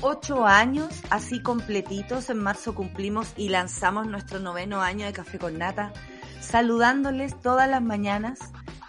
[0.00, 2.30] ocho años así completitos.
[2.30, 5.92] En marzo cumplimos y lanzamos nuestro noveno año de Café con Nata.
[6.40, 8.38] Saludándoles todas las mañanas.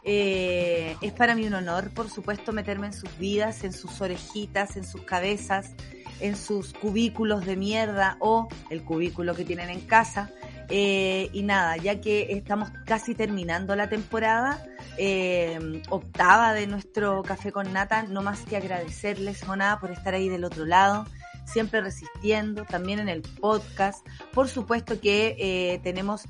[0.04, 4.78] Eh, es para mí un honor, por supuesto, meterme en sus vidas, en sus orejitas,
[4.78, 5.74] en sus cabezas,
[6.20, 10.32] en sus cubículos de mierda o el cubículo que tienen en casa.
[10.70, 14.66] Eh, y nada, ya que estamos casi terminando la temporada
[14.98, 20.28] eh, octava de nuestro café con nata, no más que agradecerles, Monada, por estar ahí
[20.28, 21.06] del otro lado,
[21.46, 24.06] siempre resistiendo, también en el podcast.
[24.34, 26.26] Por supuesto que eh, tenemos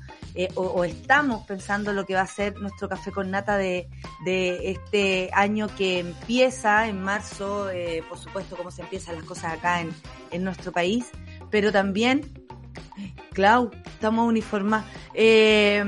[0.54, 3.88] o, estamos pensando lo que va a ser nuestro café con nata de,
[4.24, 7.68] de este año que empieza en marzo,
[8.08, 9.90] por supuesto como se empiezan las cosas acá en,
[10.30, 11.06] en nuestro país,
[11.50, 12.37] pero también
[13.32, 14.86] Clau, estamos uniformados.
[15.14, 15.84] Eh,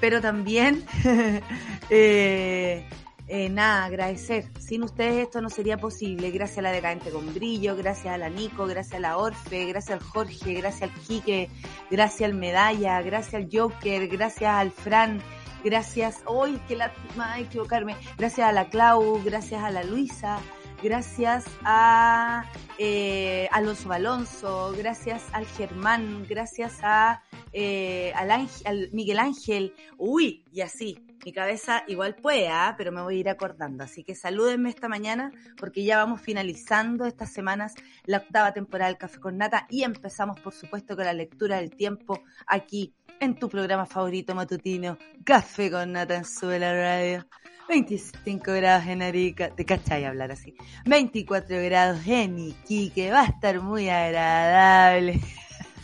[0.00, 0.84] pero también,
[1.90, 2.84] eh,
[3.30, 4.46] eh, nada, agradecer.
[4.58, 6.30] Sin ustedes esto no sería posible.
[6.30, 10.00] Gracias a la Decadente con Brillo, gracias a la Nico, gracias a la Orfe, gracias
[10.00, 11.50] al Jorge, gracias al Quique,
[11.90, 15.20] gracias al Medalla, gracias al Joker, gracias al Fran,
[15.62, 20.38] gracias, hoy qué lástima equivocarme, gracias a la Clau, gracias a la Luisa,
[20.82, 22.44] gracias a
[22.78, 30.44] eh, Alonso Alonso, gracias al Germán, gracias a eh, al, Ángel, al, Miguel Ángel, uy,
[30.52, 31.04] y así.
[31.24, 32.74] Mi cabeza igual puede, ¿ah?
[32.78, 33.82] pero me voy a ir acordando.
[33.82, 38.98] Así que salúdenme esta mañana porque ya vamos finalizando estas semanas la octava temporada del
[38.98, 43.48] Café con Nata y empezamos, por supuesto, con la lectura del tiempo aquí en tu
[43.48, 47.26] programa favorito matutino, Café con Nata en Sube la Radio.
[47.68, 50.54] 25 grados en Arica, te cachai hablar así.
[50.86, 55.20] 24 grados en Iquique, va a estar muy agradable.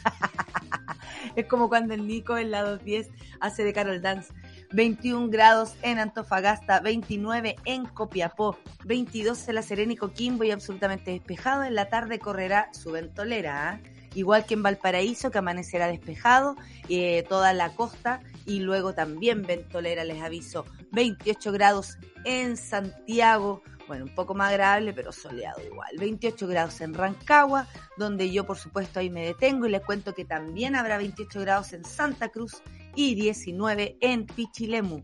[1.37, 4.33] es como cuando el Nico en la 210 hace de Carol Dance.
[4.73, 11.13] 21 grados en Antofagasta, 29 en Copiapó, 22 en La Serena y Coquimbo y absolutamente
[11.13, 11.65] despejado.
[11.65, 13.91] En la tarde correrá su ventolera, ¿eh?
[14.15, 16.57] igual que en Valparaíso, que amanecerá despejado,
[16.89, 24.05] eh, toda la costa y luego también ventolera, les aviso, 28 grados en Santiago, bueno,
[24.05, 25.97] un poco más agradable, pero soleado igual.
[25.99, 27.67] 28 grados en Rancagua,
[27.97, 31.73] donde yo por supuesto ahí me detengo y les cuento que también habrá 28 grados
[31.73, 32.63] en Santa Cruz
[32.95, 35.03] y 19 en Pichilemu.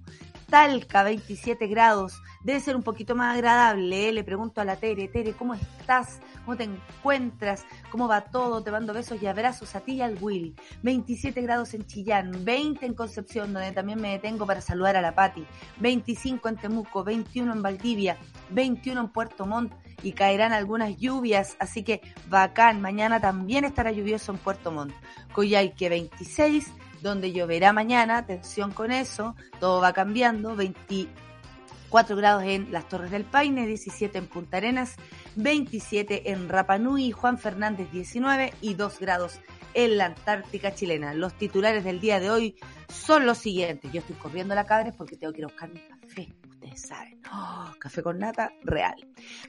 [0.50, 2.20] Talca, 27 grados.
[2.42, 4.08] Debe ser un poquito más agradable.
[4.08, 4.12] ¿eh?
[4.12, 6.18] Le pregunto a la Tere, Tere, ¿cómo estás?
[6.44, 7.64] ¿Cómo te encuentras?
[7.90, 8.60] ¿Cómo va todo?
[8.60, 10.56] Te mando besos y abrazos a ti y al Will.
[10.82, 15.14] 27 grados en Chillán, 20 en Concepción, donde también me detengo para saludar a la
[15.14, 15.46] Pati.
[15.78, 18.16] 25 en Temuco, 21 en Valdivia,
[18.50, 19.72] 21 en Puerto Montt
[20.02, 22.80] y caerán algunas lluvias, así que bacán.
[22.80, 24.92] Mañana también estará lluvioso en Puerto Montt.
[25.32, 26.72] Coyhaique 26,
[27.02, 33.24] donde lloverá mañana, atención con eso, todo va cambiando, 24 grados en las Torres del
[33.24, 34.96] Paine, 17 en Punta Arenas,
[35.36, 39.40] 27 en Rapanui, Juan Fernández 19 y 2 grados
[39.74, 41.14] en la Antártica chilena.
[41.14, 42.56] Los titulares del día de hoy
[42.88, 43.92] son los siguientes.
[43.92, 46.39] Yo estoy corriendo la cabra porque tengo que ir a buscar mi café.
[46.70, 47.20] Ustedes saben.
[47.32, 48.94] Oh, café con nata real.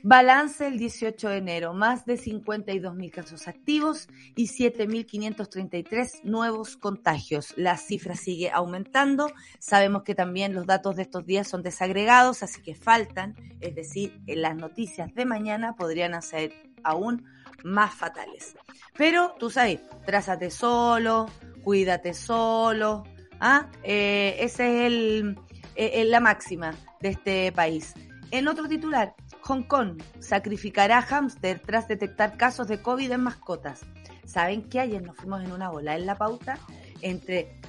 [0.02, 1.74] Balance el 18 de enero.
[1.74, 7.54] Más de 52 mil casos activos y 7.533 nuevos contagios.
[7.58, 9.32] La cifra sigue aumentando.
[9.59, 13.36] Sabemos que también los datos de estos días son desagregados, así que faltan.
[13.59, 16.53] Es decir, en las noticias de mañana podrían ser
[16.84, 17.26] aún
[17.64, 18.56] más fatales.
[18.98, 21.28] Pero tú sabes, trázate solo,
[21.64, 23.03] cuídate solo.
[23.40, 23.70] ¿ah?
[23.84, 25.40] Eh, esa es el,
[25.76, 27.94] eh, la máxima de este país.
[28.32, 33.82] En otro titular, Hong Kong sacrificará hámster tras detectar casos de COVID en mascotas.
[34.26, 36.58] ¿Saben que ayer nos fuimos en una bola en la pauta
[37.02, 37.59] entre,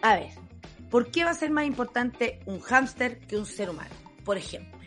[0.00, 0.30] a ver,
[0.90, 3.90] ¿por qué va a ser más importante un hámster que un ser humano?
[4.24, 4.78] Por ejemplo.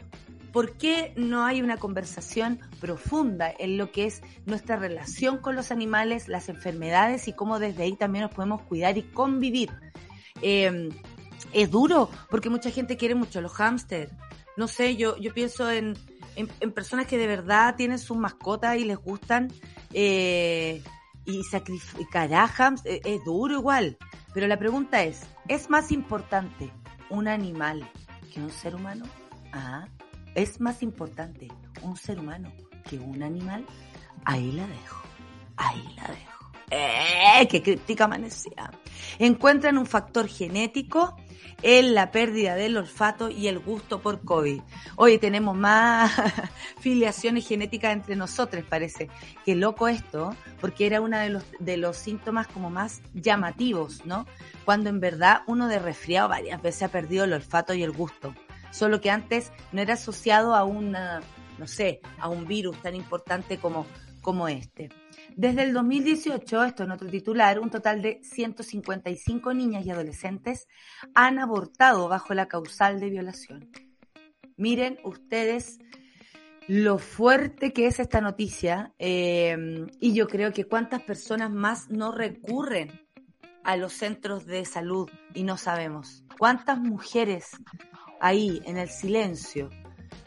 [0.54, 5.70] ¿Por qué no hay una conversación profunda en lo que es nuestra relación con los
[5.70, 9.72] animales, las enfermedades y cómo desde ahí también nos podemos cuidar y convivir?
[10.42, 10.90] Eh,
[11.56, 14.12] es duro porque mucha gente quiere mucho los hámsters.
[14.58, 15.98] No sé, yo, yo pienso en,
[16.36, 19.52] en, personas que de verdad tienen sus mascotas y les gustan
[19.94, 20.84] eh,
[21.24, 22.96] y sacrificará hámster.
[22.96, 23.98] Es, es duro igual.
[24.34, 26.72] Pero la pregunta es, ¿es más importante
[27.10, 27.90] un animal
[28.34, 29.06] que un ser humano?
[29.54, 29.88] Ah,
[30.36, 31.48] ¿es más importante
[31.82, 32.52] un ser humano
[32.90, 33.66] que un animal?
[34.26, 35.02] Ahí la dejo,
[35.56, 36.35] ahí la dejo.
[36.72, 37.48] ¡Eh!
[37.50, 38.72] ¡Qué crítica amanecía!
[39.20, 41.16] Encuentran un factor genético
[41.62, 44.62] en la pérdida del olfato y el gusto por COVID.
[44.98, 46.12] Hoy tenemos más
[46.80, 49.10] filiaciones genéticas entre nosotros, parece.
[49.46, 54.26] Qué loco esto, porque era uno de los, de los síntomas como más llamativos, ¿no?
[54.64, 58.36] Cuando en verdad uno de resfriado varias veces ha perdido el olfato y el gusto.
[58.72, 61.22] Solo que antes no era asociado a una,
[61.58, 63.86] no sé, a un virus tan importante como,
[64.22, 64.90] como este.
[65.38, 70.66] Desde el 2018, esto en otro titular, un total de 155 niñas y adolescentes
[71.14, 73.70] han abortado bajo la causal de violación.
[74.56, 75.80] Miren ustedes
[76.70, 82.14] lo fuerte que es esta noticia eh, y yo creo que cuántas personas más no
[82.14, 83.06] recurren
[83.66, 86.24] a los centros de salud y no sabemos.
[86.40, 87.50] ¿Cuántas mujeres
[88.22, 89.70] ahí en el silencio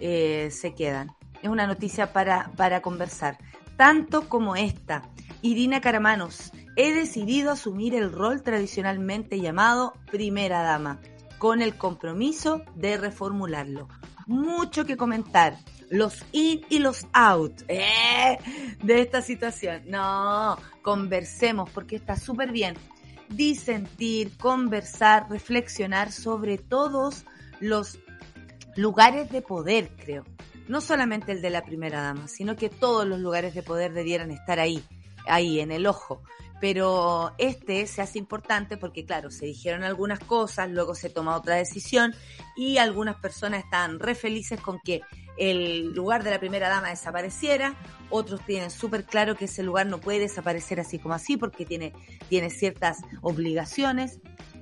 [0.01, 1.09] eh, se quedan?
[1.43, 3.39] Es una noticia para, para conversar
[3.79, 5.09] tanto como esta.
[5.41, 11.01] Irina Caramanos, he decidido asumir el rol tradicionalmente llamado primera dama,
[11.39, 13.89] con el compromiso de reformularlo.
[14.27, 15.57] Mucho que comentar,
[15.91, 18.39] los in y los out ¿eh?
[18.83, 19.83] de esta situación.
[19.87, 22.75] No, conversemos porque está súper bien.
[23.29, 27.25] Disentir, conversar, reflexionar sobre todos
[27.61, 28.01] los
[28.75, 30.25] lugares de poder, creo
[30.69, 34.31] no solamente el de la primera dama, sino que todos los lugares de poder debieran
[34.31, 34.85] estar ahí,
[35.27, 36.23] ahí en el ojo.
[36.61, 41.55] Pero este se hace importante porque, claro, se dijeron algunas cosas, luego se toma otra
[41.55, 42.15] decisión
[42.57, 45.03] y algunas personas están re felices con que
[45.39, 47.77] el lugar de la primera dama desapareciera,
[48.11, 51.93] otros tienen súper claro que ese lugar no puede desaparecer así como así porque tiene,
[52.29, 54.19] tiene ciertas obligaciones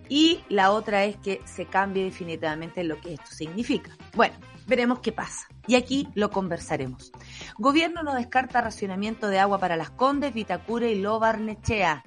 [0.09, 3.91] y la otra es que se cambie definitivamente lo que esto significa.
[4.15, 4.37] Bueno,
[4.67, 5.49] veremos qué pasa.
[5.67, 7.13] Y aquí lo conversaremos.
[7.59, 12.05] Gobierno no descarta racionamiento de agua para las Condes, Vitacura y Lobarnechea.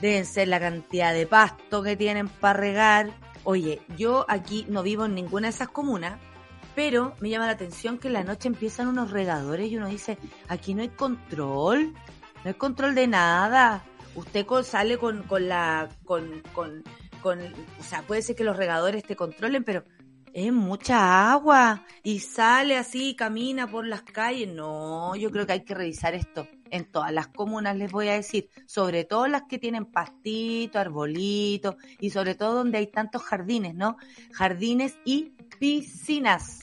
[0.00, 3.10] Deben ser la cantidad de pasto que tienen para regar.
[3.44, 6.18] Oye, yo aquí no vivo en ninguna de esas comunas,
[6.74, 10.18] pero me llama la atención que en la noche empiezan unos regadores y uno dice,
[10.48, 11.92] aquí no hay control,
[12.44, 13.84] no hay control de nada.
[14.14, 16.82] Usted sale con, con la, con, con,
[17.18, 19.84] con, o sea, puede ser que los regadores te controlen, pero
[20.32, 24.48] es mucha agua y sale así, camina por las calles.
[24.52, 28.14] No, yo creo que hay que revisar esto en todas las comunas, les voy a
[28.14, 33.74] decir, sobre todo las que tienen pastito, arbolito y sobre todo donde hay tantos jardines,
[33.74, 33.96] ¿no?
[34.32, 36.60] Jardines y piscinas.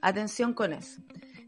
[0.00, 1.00] Atención con eso.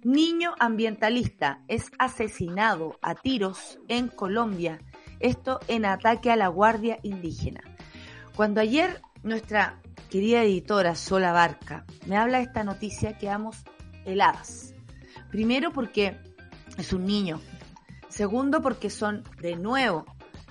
[0.05, 4.79] Niño ambientalista es asesinado a tiros en Colombia.
[5.19, 7.74] Esto en ataque a la Guardia Indígena.
[8.36, 13.62] Cuando ayer nuestra querida editora Sola Barca me habla de esta noticia, quedamos
[14.04, 14.75] heladas.
[15.31, 16.16] Primero porque
[16.76, 17.40] es un niño.
[18.08, 20.04] Segundo porque son de nuevo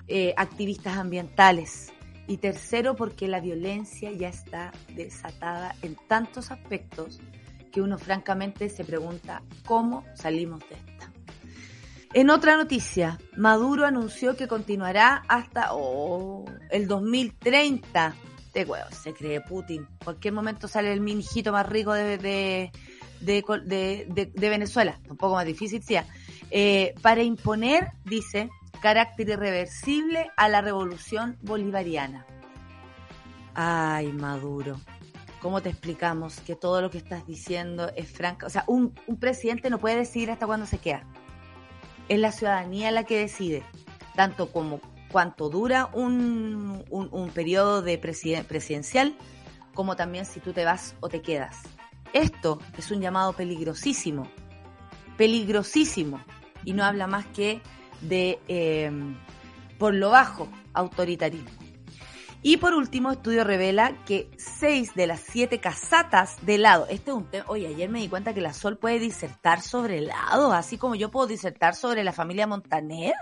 [0.08, 1.92] eh, activistas ambientales.
[2.26, 7.20] Y tercero porque la violencia ya está desatada en tantos aspectos
[7.74, 10.93] que uno francamente se pregunta cómo salimos de esta.
[12.14, 18.16] En otra noticia, Maduro anunció que continuará hasta oh, el 2030
[18.54, 19.88] este huevo se cree Putin.
[20.04, 22.72] Cualquier momento sale el minijito más rico de, de,
[23.20, 25.96] de, Venezuela, un poco más difícil, sí.
[26.52, 32.28] Eh, para imponer, dice, carácter irreversible a la revolución bolivariana.
[33.56, 34.80] Ay, Maduro,
[35.42, 38.46] ¿cómo te explicamos que todo lo que estás diciendo es franca?
[38.46, 41.08] O sea, un, un presidente no puede decidir hasta cuándo se queda.
[42.10, 43.64] Es la ciudadanía la que decide,
[44.16, 44.82] tanto como
[45.12, 49.16] cuánto dura un, un, periodo de presidencial,
[49.74, 51.62] como también si tú te vas o te quedas.
[52.14, 54.28] Esto es un llamado peligrosísimo,
[55.18, 56.20] peligrosísimo,
[56.66, 57.62] y no habla más que
[58.02, 58.92] de, eh,
[59.78, 61.63] por lo bajo, autoritarismo.
[62.46, 67.16] Y por último, estudio revela que seis de las siete casatas de helado, este es
[67.16, 70.78] un tema, oye, ayer me di cuenta que la Sol puede disertar sobre helado, así
[70.78, 73.14] como yo puedo disertar sobre la familia Montaner,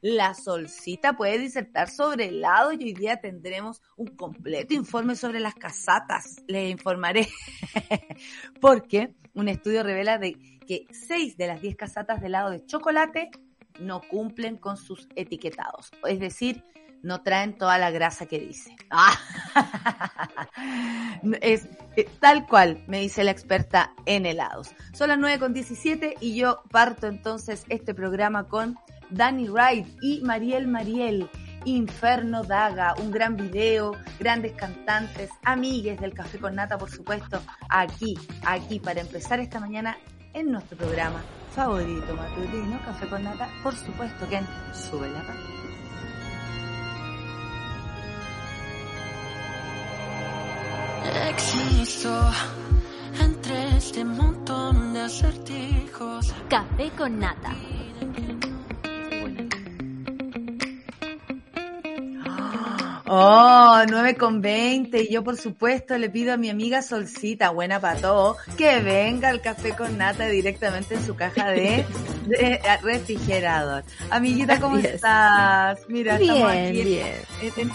[0.00, 5.54] la Solcita puede disertar sobre helado y hoy día tendremos un completo informe sobre las
[5.54, 7.28] casatas, les informaré,
[8.60, 10.32] porque un estudio revela de
[10.66, 13.30] que seis de las diez casatas de helado de chocolate
[13.78, 16.64] no cumplen con sus etiquetados, es decir,
[17.06, 18.76] no traen toda la grasa que dice.
[21.40, 24.74] es eh, tal cual, me dice la experta en helados.
[24.92, 28.76] Son las 9 con 17 y yo parto entonces este programa con
[29.10, 31.30] Danny Wright y Mariel Mariel.
[31.64, 38.16] Inferno Daga, un gran video, grandes cantantes, amigues del Café con Nata, por supuesto, aquí,
[38.44, 39.98] aquí, para empezar esta mañana
[40.32, 44.40] en nuestro programa favorito matutino, Café con Nata, por supuesto que
[44.72, 45.22] Sube la
[51.28, 52.30] Existo
[53.20, 56.34] entre este montón de acertijos.
[56.48, 57.54] Café con nata.
[63.08, 65.02] Oh, 9 con 20.
[65.02, 69.28] Y yo, por supuesto, le pido a mi amiga Solcita, buena para todo, que venga
[69.28, 71.86] al café con nata directamente en su caja de,
[72.82, 73.84] refrigerador.
[74.10, 75.78] Amiguita, ¿cómo estás?
[75.88, 77.14] Mira, estamos aquí bien.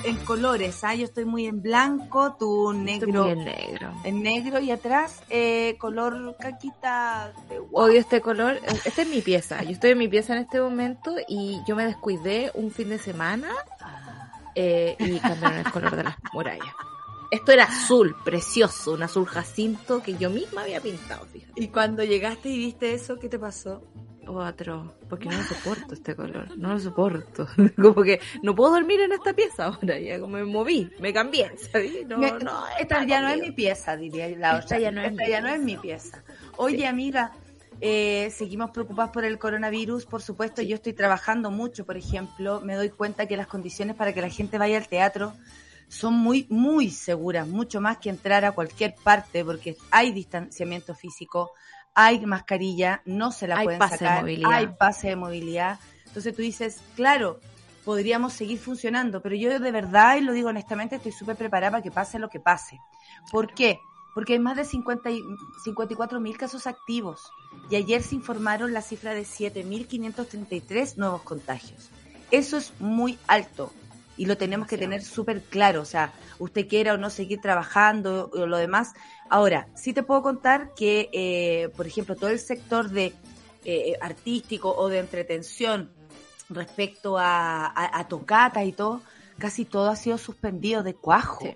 [0.04, 0.84] En, colores.
[0.84, 0.96] ¿ah?
[0.96, 3.30] Yo estoy muy en blanco, tú negro.
[3.30, 3.94] en negro.
[4.04, 7.32] En negro y atrás, eh, color caquita.
[7.50, 8.60] De Odio este color.
[8.84, 9.64] Esta es mi pieza.
[9.64, 12.98] Yo estoy en mi pieza en este momento y yo me descuidé un fin de
[12.98, 13.50] semana
[14.56, 16.74] eh, y cambiaron el color de las murallas.
[17.32, 21.54] Esto era azul, precioso, un azul jacinto que yo misma había pintado, fíjate.
[21.56, 23.82] Y cuando llegaste y viste eso, ¿qué te pasó?
[24.28, 27.48] Otro, porque no lo soporto este color, no lo soporto.
[27.76, 31.52] Como que no puedo dormir en esta pieza ahora, ya como me moví, me cambié,
[31.58, 32.06] ¿sabes?
[32.08, 34.60] No, no, esta ya no es mi pieza, diría la otra.
[34.60, 36.24] Esta ya no, es, mi ya no es mi pieza.
[36.58, 37.32] Oye, amiga,
[37.82, 40.62] eh, seguimos preocupados por el coronavirus, por supuesto.
[40.62, 42.62] Yo estoy trabajando mucho, por ejemplo.
[42.62, 45.34] Me doy cuenta que las condiciones para que la gente vaya al teatro
[45.88, 51.52] son muy, muy seguras, mucho más que entrar a cualquier parte, porque hay distanciamiento físico,
[51.94, 54.54] hay mascarilla, no se la hay pueden pase sacar, de movilidad.
[54.54, 55.80] hay pase de movilidad.
[56.06, 57.40] Entonces tú dices, claro,
[57.84, 61.84] podríamos seguir funcionando, pero yo de verdad, y lo digo honestamente, estoy súper preparada para
[61.84, 62.80] que pase lo que pase.
[63.32, 63.80] ¿Por qué?
[64.14, 65.24] porque hay más de 50 y,
[65.64, 67.32] 54 mil casos activos
[67.70, 71.90] y ayer se informaron la cifra de 7.533 nuevos contagios.
[72.32, 73.72] Eso es muy alto
[74.18, 78.30] y lo tenemos que tener súper claro, o sea, usted quiera o no seguir trabajando
[78.34, 78.94] o lo demás.
[79.30, 83.14] Ahora, sí te puedo contar que, eh, por ejemplo, todo el sector de
[83.66, 85.92] eh, artístico o de entretención
[86.50, 89.02] respecto a, a, tocatas y todo,
[89.38, 91.56] casi todo ha sido suspendido de cuajo.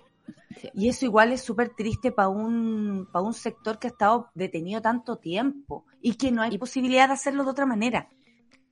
[0.74, 4.80] Y eso igual es súper triste para un, para un sector que ha estado detenido
[4.80, 8.08] tanto tiempo y que no hay posibilidad de hacerlo de otra manera.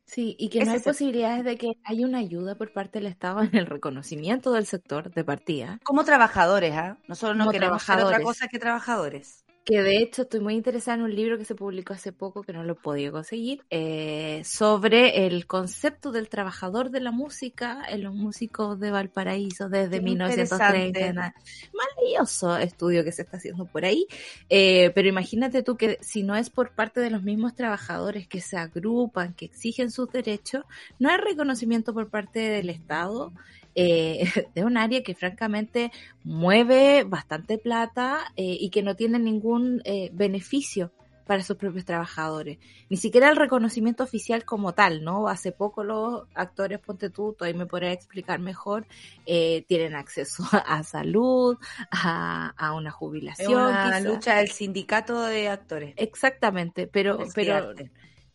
[0.07, 3.43] Sí, y que no hay posibilidades de que haya una ayuda por parte del Estado
[3.43, 5.81] en el reconocimiento del sector de partida.
[5.83, 6.99] Como trabajadores, ¿ah?
[7.09, 11.05] Nosotros no queremos ser otra cosa que trabajadores que de hecho estoy muy interesada en
[11.05, 15.27] un libro que se publicó hace poco, que no lo he podido conseguir, eh, sobre
[15.27, 21.35] el concepto del trabajador de la música en los músicos de Valparaíso desde 1930.
[21.73, 24.07] Maravilloso estudio que se está haciendo por ahí.
[24.51, 28.43] Eh, pero imagínate tú que si no es por parte de los mismos trabajadores que
[28.43, 30.65] se agrupan, que exigen sus derechos,
[30.99, 33.33] no hay reconocimiento por parte del Estado
[33.75, 39.83] eh, de un área que francamente mueve bastante plata eh, y que no tiene ningún
[39.85, 40.93] eh, beneficio
[41.27, 42.59] para sus propios trabajadores.
[42.89, 45.29] Ni siquiera el reconocimiento oficial como tal, ¿no?
[45.29, 48.87] Hace poco los actores, ponte tú, ahí me podría explicar mejor,
[49.27, 51.57] eh, tienen acceso a salud,
[51.91, 53.51] a, a una jubilación.
[53.51, 55.95] Es una lucha del sindicato de actores.
[55.97, 57.75] Exactamente, pero, pero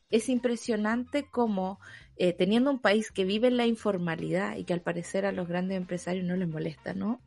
[0.09, 1.79] es impresionante cómo
[2.21, 5.47] eh, teniendo un país que vive en la informalidad y que al parecer a los
[5.47, 7.21] grandes empresarios no les molesta, ¿no?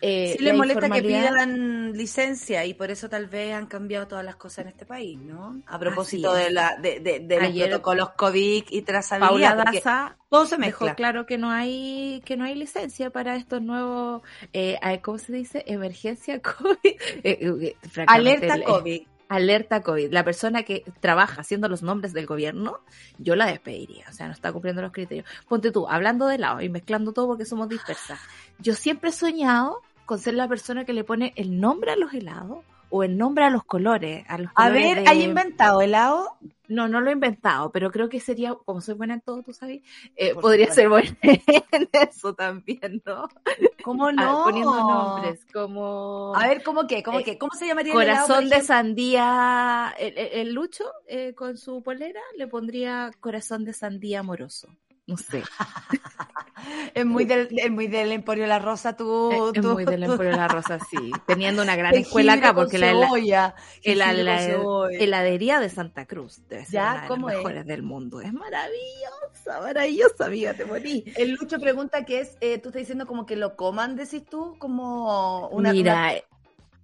[0.00, 4.24] Eh, sí les molesta que pidan licencia y por eso tal vez han cambiado todas
[4.24, 5.62] las cosas en este país, ¿no?
[5.66, 9.56] A propósito de, la, de, de, de los protocolos COVID y trazabilidad.
[9.56, 10.86] Paula Daza todo se mejla.
[10.86, 14.22] Dejó claro que no hay que no hay licencia para estos nuevos,
[14.52, 15.62] eh, ¿cómo se dice?
[15.68, 16.76] Emergencia COVID.
[17.24, 17.76] Eh,
[18.08, 20.12] Alerta COVID alerta COVID.
[20.12, 22.80] La persona que trabaja haciendo los nombres del gobierno,
[23.18, 24.04] yo la despediría.
[24.08, 25.26] O sea, no está cumpliendo los criterios.
[25.48, 28.20] Ponte tú, hablando de helado y mezclando todo porque somos dispersas.
[28.58, 32.12] Yo siempre he soñado con ser la persona que le pone el nombre a los
[32.12, 32.58] helados
[32.90, 34.24] o el nombre a los colores.
[34.28, 36.36] A, los a ver, ¿hay inventado helado?
[36.72, 39.52] No, no lo he inventado, pero creo que sería, como soy buena en todo, tú
[39.52, 39.82] sabes,
[40.16, 43.28] eh, podría ser buena en eso también, ¿no?
[43.82, 44.44] ¿Cómo no?
[44.44, 46.34] poniendo nombres, como...
[46.34, 47.02] A ver, ¿cómo qué?
[47.02, 47.38] ¿Cómo eh, qué?
[47.38, 53.64] ¿Cómo se llamaría Corazón de sandía, el, Lucho eh, con su polera le pondría corazón
[53.64, 54.68] de sandía amoroso
[55.06, 55.42] no sé.
[56.94, 59.52] es muy del, es muy del Emporio La Rosa, tú.
[59.54, 61.10] Es, muy del Emporio La Rosa, sí.
[61.26, 63.54] Teniendo una gran escuela acá, porque la, la,
[64.92, 68.20] heladería de Santa Cruz debe ser una de las mejores del mundo.
[68.20, 71.04] Es maravillosa, maravillosa, amiga, te morí.
[71.16, 74.56] El Lucho pregunta que es, eh, tú estás diciendo como que lo coman, decís tú,
[74.58, 75.72] como una.
[75.72, 76.14] Mira,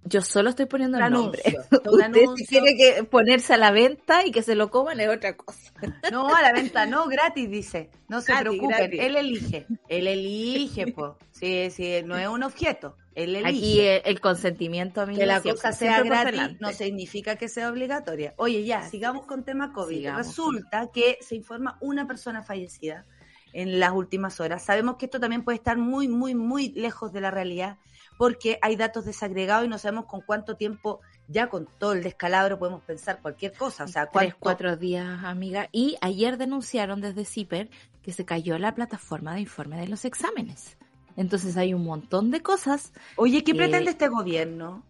[0.03, 1.41] yo solo estoy poniendo el nombre.
[1.71, 5.73] Usted si que ponerse a la venta y que se lo coman es otra cosa.
[6.11, 7.89] No, a la venta no, gratis dice.
[8.07, 9.67] No se preocupen, él elige.
[9.87, 11.11] Él elige, pues.
[11.31, 12.97] Sí, sí, no es un objeto.
[13.15, 13.97] Él elige.
[13.99, 18.33] Aquí el, consentimiento a mí Que la cosa sea gratis no significa que sea obligatoria.
[18.37, 20.09] Oye, ya, sigamos con tema COVID.
[20.15, 23.05] Resulta que se informa una persona fallecida
[23.53, 24.63] en las últimas horas.
[24.63, 27.77] Sabemos que esto también puede estar muy, muy, muy lejos de la realidad
[28.19, 30.99] porque hay datos desagregados y no sabemos con cuánto tiempo,
[31.29, 33.85] ya con todo el descalabro, podemos pensar cualquier cosa.
[33.85, 35.69] O sea, Tres, cuatro días, amiga.
[35.71, 37.69] Y ayer denunciaron desde CIPER
[38.03, 40.75] que se cayó la plataforma de informe de los exámenes.
[41.15, 42.91] Entonces hay un montón de cosas.
[43.15, 44.83] Oye, ¿qué pretende este gobierno?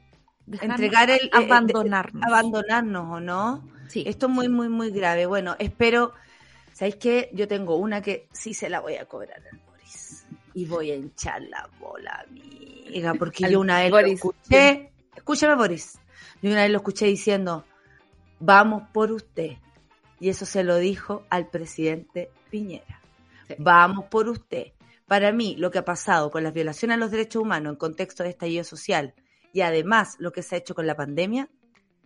[0.60, 1.28] Entregar el...
[1.28, 2.24] Eh, abandonarnos.
[2.26, 3.64] abandonarnos, ¿o no?
[3.90, 4.06] Sí.
[4.08, 5.28] Esto es muy, muy, muy grave.
[5.28, 6.14] Bueno, espero...
[6.74, 7.30] ¿Sabéis qué?
[7.34, 9.44] Yo tengo una que sí se la voy a cobrar.
[10.54, 14.92] Y voy a hinchar la bola, amiga, porque yo una vez lo escuché...
[15.16, 16.00] Escúchame, Boris.
[16.42, 17.66] Yo una vez lo escuché diciendo,
[18.40, 19.58] vamos por usted.
[20.20, 23.02] Y eso se lo dijo al presidente Piñera.
[23.58, 24.74] Vamos por usted.
[25.08, 28.24] Para mí, lo que ha pasado con las violaciones a los derechos humanos en contexto
[28.24, 29.14] de estallido social
[29.52, 31.50] y además lo que se ha hecho con la pandemia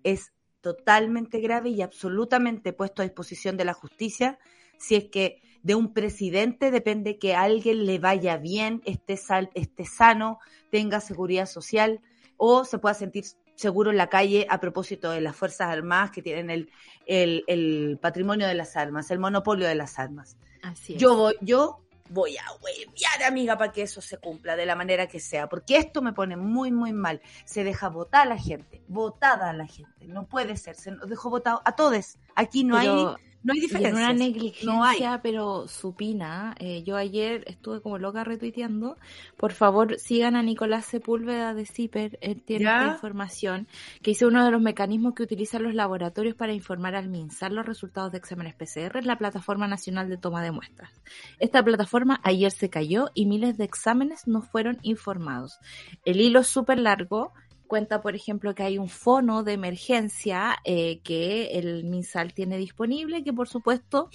[0.04, 0.32] es
[0.62, 4.40] totalmente grave y absolutamente puesto a disposición de la justicia
[4.78, 9.50] si es que de un presidente depende que a alguien le vaya bien, esté, sal,
[9.56, 10.40] esté sano,
[10.70, 12.02] tenga seguridad social
[12.38, 13.24] o se pueda sentir
[13.56, 16.70] seguro en la calle a propósito de las Fuerzas Armadas que tienen el,
[17.06, 20.38] el, el patrimonio de las armas, el monopolio de las armas.
[20.62, 21.00] Así es.
[21.00, 21.80] Yo voy, yo
[22.10, 25.78] voy a hueviar, amiga, para que eso se cumpla de la manera que sea, porque
[25.78, 27.22] esto me pone muy, muy mal.
[27.46, 31.10] Se deja votar a la gente, votada a la gente, no puede ser, se nos
[31.10, 32.18] dejó votado a todos.
[32.36, 33.96] Aquí no Pero- hay no hay diferencia.
[34.06, 35.00] una negligencia, No hay.
[35.22, 36.56] pero supina.
[36.60, 38.98] Eh, yo ayer estuve como loca retuiteando.
[39.38, 42.18] Por favor, sigan a Nicolás Sepúlveda de CIPER.
[42.22, 42.78] Él tiene ¿Ya?
[42.82, 43.68] esta información,
[44.02, 47.66] que dice uno de los mecanismos que utilizan los laboratorios para informar al MinSal los
[47.66, 50.92] resultados de exámenes PCR es la Plataforma Nacional de Toma de Muestras.
[51.40, 55.60] Esta plataforma ayer se cayó y miles de exámenes no fueron informados.
[56.06, 57.34] El hilo es súper largo.
[57.74, 63.24] Cuenta, por ejemplo, que hay un fono de emergencia eh, que el MinSal tiene disponible,
[63.24, 64.12] que por supuesto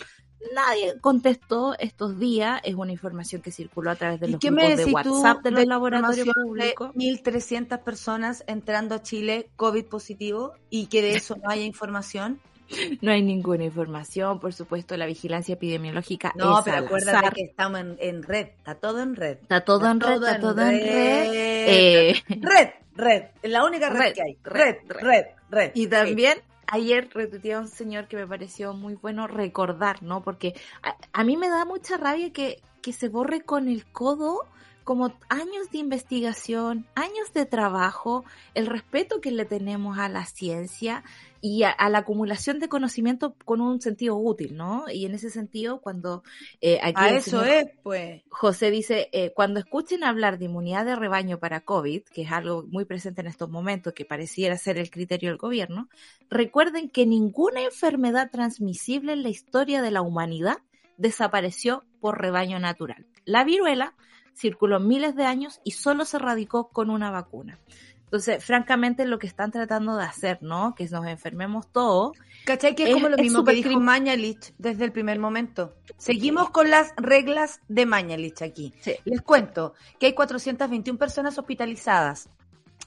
[0.55, 2.61] nadie contestó estos días.
[2.63, 5.65] Es una información que circuló a través de ¿Y los grupos de WhatsApp de los
[5.65, 6.93] la laboratorios públicos.
[6.95, 12.39] De 1.300 personas entrando a Chile COVID positivo y que de eso no haya información.
[13.01, 17.35] No hay ninguna información, por supuesto, la vigilancia epidemiológica No, es pero acuérdate azar.
[17.35, 19.39] que estamos en, en red, está todo en red.
[19.43, 20.81] Está todo Está en red, está todo en red.
[20.81, 21.35] red.
[21.71, 24.39] Eh, Red, red, la única red, Red, que hay.
[24.45, 25.71] red, Red, red, red.
[25.75, 30.23] Y también ayer retuiteé a un señor que me pareció muy bueno recordar, ¿no?
[30.23, 34.43] Porque a, a mí me da mucha rabia que, que se borre con el codo
[34.89, 38.25] como años de investigación, años de trabajo,
[38.55, 41.05] el respeto que le tenemos a la ciencia
[41.43, 44.87] y a, a la acumulación de conocimiento con un sentido útil, ¿no?
[44.91, 46.23] Y en ese sentido, cuando
[46.63, 48.23] eh, aquí A eso es, pues.
[48.31, 52.65] José dice, eh, cuando escuchen hablar de inmunidad de rebaño para COVID, que es algo
[52.67, 55.91] muy presente en estos momentos, que pareciera ser el criterio del gobierno,
[56.31, 60.61] recuerden que ninguna enfermedad transmisible en la historia de la humanidad
[60.97, 63.05] desapareció por rebaño natural.
[63.27, 63.95] La viruela
[64.39, 67.59] circuló miles de años y solo se erradicó con una vacuna.
[68.05, 70.75] Entonces, francamente, lo que están tratando de hacer, ¿no?
[70.75, 72.75] Que nos enfermemos todos, ¿Cachai?
[72.75, 75.75] Que es, Es- como lo mismo que dijo Mañalich desde el primer momento.
[75.99, 78.73] Seguimos con las reglas de Mañalich aquí.
[78.81, 78.95] Sí.
[79.05, 82.31] Les cuento que hay 421 personas hospitalizadas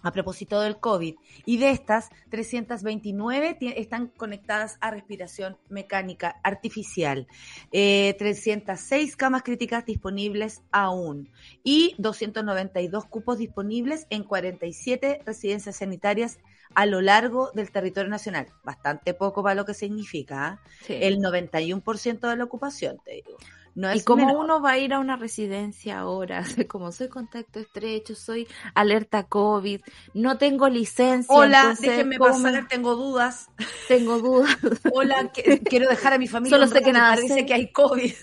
[0.04, 7.28] a propósito del COVID y de estas 329 ti- están conectadas a respiración mecánica artificial,
[7.72, 11.30] eh, 306 camas críticas disponibles aún
[11.64, 16.40] y 292 cupos disponibles en 47 residencias sanitarias
[16.74, 18.48] a lo largo del territorio nacional.
[18.64, 20.48] Bastante poco para lo que significa.
[20.48, 20.62] ¿ah?
[21.08, 23.38] El 91% de la ocupación, te digo.
[23.74, 24.44] No es y como menor.
[24.44, 29.82] uno va a ir a una residencia ahora, como soy contacto estrecho, soy alerta COVID,
[30.14, 31.34] no tengo licencia.
[31.36, 33.50] Hola, entonces, déjenme ¿cómo pasar, tengo dudas.
[33.88, 34.58] Tengo dudas.
[34.94, 36.58] Hola, que- quiero dejar a mi familia.
[36.58, 37.46] Solo sé que nada sé.
[37.46, 38.14] que hay COVID.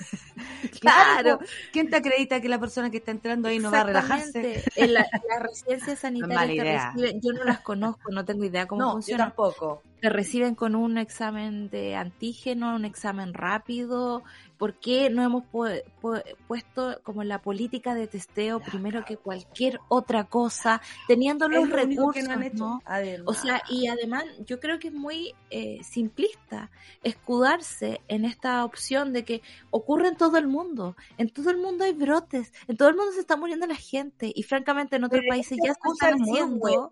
[0.80, 1.38] Claro.
[1.72, 4.64] ¿Quién te acredita que la persona que está entrando ahí no va a relajarse?
[4.76, 9.00] En la- las residencias sanitarias reciben, yo no las conozco, no tengo idea cómo No,
[9.00, 9.82] yo tampoco.
[10.00, 14.22] Te reciben con un examen de antígeno, un examen rápido.
[14.58, 19.78] ¿Por qué no hemos pu- pu- puesto como la política de testeo primero que cualquier
[19.88, 22.24] otra cosa, teniendo los lo recursos?
[22.24, 22.56] no han hecho.
[22.56, 22.82] ¿no?
[22.84, 23.24] Además.
[23.26, 26.70] O sea, y además yo creo que es muy eh, simplista
[27.04, 30.96] escudarse en esta opción de que ocurre en todo el mundo.
[31.18, 34.32] En todo el mundo hay brotes, en todo el mundo se está muriendo la gente
[34.34, 36.90] y francamente en otros Pero países ya se están haciendo.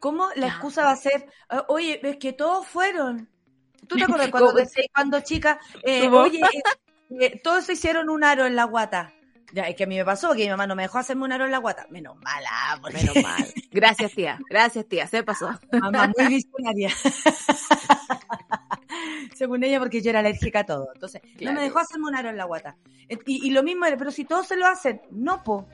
[0.00, 3.28] ¿Cómo la excusa va a ser, eh, oye, es que todos fueron?
[3.86, 4.54] ¿Tú te acuerdas cuando,
[4.94, 6.62] cuando chica, eh, oye, eh,
[7.20, 9.12] eh, todos se hicieron un aro en la guata?
[9.52, 11.32] Ya, es que a mí me pasó que mi mamá no me dejó hacerme un
[11.32, 11.86] aro en la guata.
[11.88, 13.46] Menos mala, porque Menos mal.
[13.70, 14.38] Gracias, tía.
[14.50, 15.06] Gracias, tía.
[15.06, 15.58] Se pasó.
[15.72, 16.90] mamá muy visionaria.
[19.34, 20.90] según ella, porque yo era alérgica a todo.
[20.92, 22.76] Entonces, no me dejó hacerme un aro en la guata.
[23.08, 25.66] Y, y lo mismo era, pero si todos se lo hacen, no, po.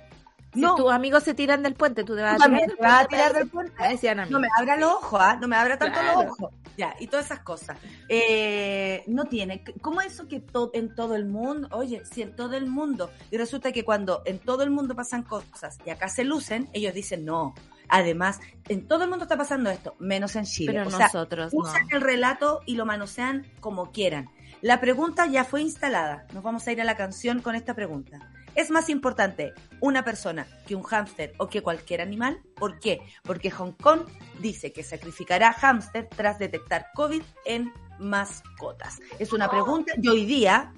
[0.54, 2.76] Si No, tus amigos se tiran del puente, tú te vas tú a tirar del
[2.76, 3.88] te vas a tirar del puente.
[3.88, 4.30] Decían a mí.
[4.30, 5.36] No me abra los ojos, ¿ah?
[5.40, 6.22] No me abra tanto Claro.
[6.22, 6.50] los ojos.
[6.76, 7.76] Ya, y todas esas cosas.
[8.08, 9.62] Eh, no tiene.
[9.80, 11.68] ¿Cómo eso que to- en todo el mundo?
[11.72, 13.10] Oye, si en todo el mundo.
[13.30, 16.94] Y resulta que cuando en todo el mundo pasan cosas y acá se lucen, ellos
[16.94, 17.54] dicen no.
[17.88, 20.72] Además, en todo el mundo está pasando esto, menos en Chile.
[20.72, 21.60] Pero o sea, nosotros no.
[21.60, 24.30] usan el relato y lo manosean como quieran.
[24.62, 26.26] La pregunta ya fue instalada.
[26.32, 28.30] Nos vamos a ir a la canción con esta pregunta.
[28.54, 32.40] ¿Es más importante una persona que un hámster o que cualquier animal?
[32.54, 33.00] ¿Por qué?
[33.22, 34.02] Porque Hong Kong
[34.40, 39.00] dice que sacrificará hámster tras detectar COVID en mascotas.
[39.18, 39.92] Es una pregunta.
[40.00, 40.72] Y hoy día,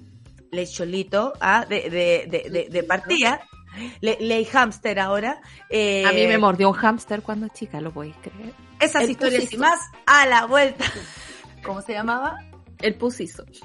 [0.51, 3.41] le cholito ah, de, de, de, partida,
[4.01, 5.41] le, ley hámster ahora.
[5.69, 8.53] eh, A mí me mordió un hámster cuando chica, ¿lo podéis creer?
[8.79, 10.85] Esas el historias y más a la vuelta.
[11.63, 12.37] ¿Cómo se llamaba?
[12.79, 13.43] El pusizo.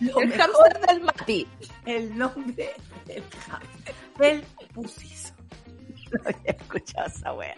[0.00, 1.48] Lo El mejor hámster del Mati.
[1.86, 2.74] el nombre
[3.06, 3.94] del hámster.
[4.20, 5.34] El pusizo.
[6.12, 7.54] No había escuchado esa wea.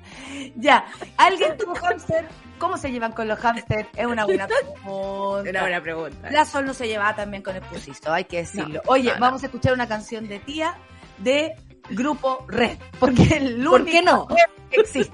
[0.56, 0.86] Ya,
[1.18, 2.26] ¿alguien tuvo hámster?
[2.58, 3.86] ¿Cómo se llevan con los hámsters?
[3.94, 4.46] Es una buena
[4.86, 5.50] pregunta.
[5.50, 6.30] Una buena pregunta.
[6.30, 8.80] La Sol no se llevaba también con el pusizo, hay que decirlo.
[8.84, 9.20] No, Oye, no, no.
[9.20, 10.74] vamos a escuchar una canción de tía
[11.18, 11.54] de
[11.90, 14.28] Grupo Red, porque el ¿Por qué único no?
[14.70, 15.12] existe.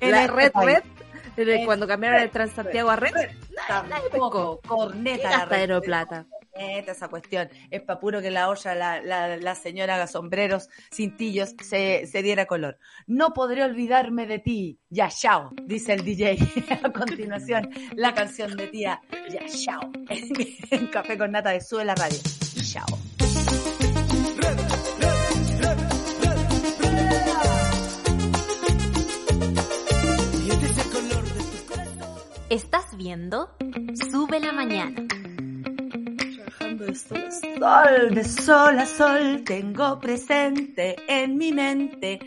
[0.00, 0.82] En La red, red,
[1.44, 4.30] desde cuando cambiaron el Transantiago a red, nadie pescó.
[4.30, 6.26] Tampoco, corneta ¿Qué la gastadero de plata?
[6.52, 7.48] Corneta, esa cuestión.
[7.70, 12.22] Es pa' puro que la olla, la, la, la señora haga sombreros, cintillos, se, se
[12.22, 12.78] diera color.
[13.06, 14.78] No podré olvidarme de ti.
[14.88, 16.38] Ya, chao, dice el DJ.
[16.82, 19.00] A continuación, la canción de tía.
[19.30, 19.90] Ya, chao.
[20.70, 22.18] En Café con Nata de Sube la Radio.
[22.62, 23.09] Chao.
[32.50, 33.48] Estás viendo
[34.10, 35.06] Sube la Mañana.
[36.76, 42.18] De sol sol, de sol a sol, tengo presente en mi mente.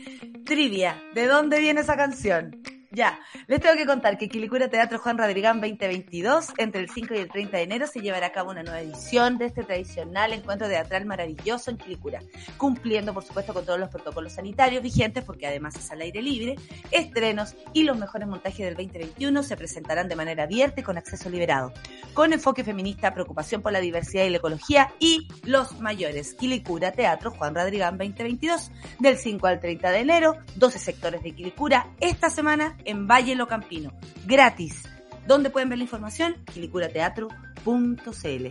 [0.46, 2.63] Trivia, ¿de dónde viene esa canción?
[2.96, 7.18] Ya, les tengo que contar que Quilicura Teatro Juan Radrigán 2022, entre el 5 y
[7.18, 10.68] el 30 de enero, se llevará a cabo una nueva edición de este tradicional encuentro
[10.68, 12.22] teatral maravilloso en Quilicura,
[12.56, 16.56] cumpliendo, por supuesto, con todos los protocolos sanitarios vigentes, porque además es al aire libre.
[16.92, 21.32] Estrenos y los mejores montajes del 2021 se presentarán de manera abierta y con acceso
[21.32, 21.74] liberado
[22.14, 26.36] con enfoque feminista, preocupación por la diversidad y la ecología y los mayores.
[26.36, 31.90] Quilicura Teatro Juan Radrigán 2022, del 5 al 30 de enero, 12 sectores de Quilicura,
[32.00, 33.94] esta semana en Valle Lo Campino,
[34.26, 34.84] gratis.
[35.28, 36.36] ¿Dónde pueden ver la información?
[36.54, 38.48] quilicurateatro.cl.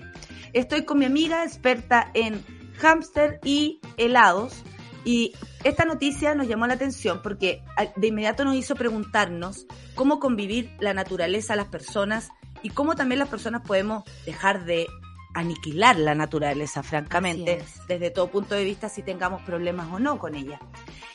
[0.52, 2.44] Estoy con mi amiga experta en
[2.78, 4.62] hámster y helados.
[5.04, 5.32] Y
[5.64, 10.70] esta noticia nos llamó la atención porque a- de inmediato nos hizo preguntarnos cómo convivir
[10.78, 12.28] la naturaleza, las personas
[12.62, 14.86] y cómo también las personas podemos dejar de
[15.34, 20.34] aniquilar la naturaleza, francamente, desde todo punto de vista, si tengamos problemas o no con
[20.34, 20.60] ella.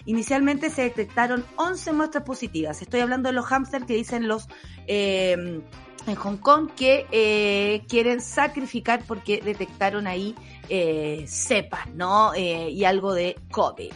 [0.06, 2.82] Inicialmente se detectaron 11 muestras positivas.
[2.82, 4.47] Estoy hablando de los hámsters que dicen los
[4.88, 5.62] eh,
[6.08, 10.36] en Hong Kong que eh, quieren sacrificar porque detectaron ahí
[10.69, 12.34] eh, cepas, ¿no?
[12.34, 13.91] Eh, y algo de COVID.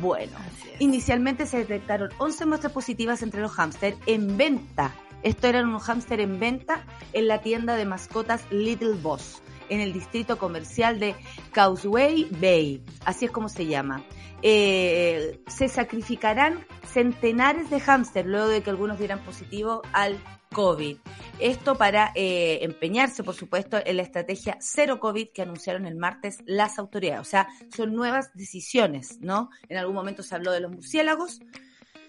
[0.00, 0.32] Bueno,
[0.80, 4.92] Inicialmente se detectaron 11 muestras positivas entre los hámster en venta.
[5.22, 9.92] Esto eran unos hámster en venta en la tienda de mascotas Little Boss, en el
[9.92, 11.14] distrito comercial de
[11.52, 12.82] Causeway Bay.
[13.04, 14.04] Así es como se llama.
[14.42, 20.18] Eh, se sacrificarán centenares de hámster luego de que algunos dieran positivo al
[20.52, 20.98] COVID.
[21.40, 26.38] Esto para eh, empeñarse, por supuesto, en la estrategia cero COVID que anunciaron el martes
[26.46, 27.20] las autoridades.
[27.20, 29.50] O sea, son nuevas decisiones, ¿no?
[29.68, 31.40] En algún momento se habló de los murciélagos,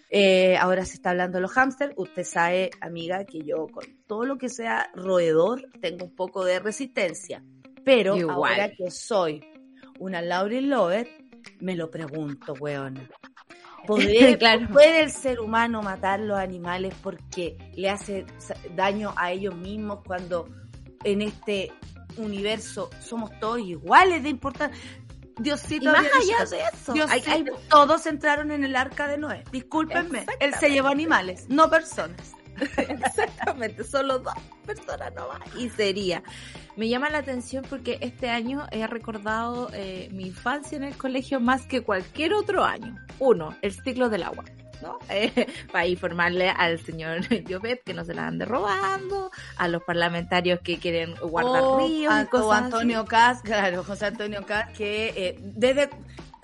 [0.10, 1.94] eh, ahora se está hablando de los hámster.
[1.98, 6.60] Usted sabe, amiga, que yo con todo lo que sea roedor tengo un poco de
[6.60, 7.44] resistencia.
[7.84, 8.36] Pero Igual.
[8.54, 9.44] ahora que soy
[10.00, 11.08] una Laurel Lover,
[11.60, 13.08] me lo pregunto, weón.
[13.88, 14.68] ¿Podré- Claro.
[14.72, 18.26] ¿Puede el ser humano matar los animales porque le hace
[18.76, 20.50] daño a ellos mismos cuando
[21.04, 21.72] en este
[22.18, 24.76] universo somos todos iguales de importante?
[25.38, 29.18] Diosito Y más allá de eso, Dios, hay- hay- todos entraron en el arca de
[29.18, 29.44] Noé.
[29.52, 32.34] Discúlpenme, él se llevó animales, no personas.
[32.78, 34.34] Exactamente, solo dos
[34.66, 35.40] personas nomás.
[35.58, 36.24] Y sería.
[36.78, 41.40] Me llama la atención porque este año he recordado eh, mi infancia en el colegio
[41.40, 42.98] más que cualquier otro año.
[43.20, 44.46] Uno, el ciclo del agua.
[44.86, 45.00] ¿No?
[45.10, 50.60] Eh, para informarle al señor Llobet que no se la ande robando, a los parlamentarios
[50.62, 52.52] que quieren guardar ríos a- y cosas o.
[52.54, 55.90] Antonio Cas, claro, José Antonio Cas, que eh, desde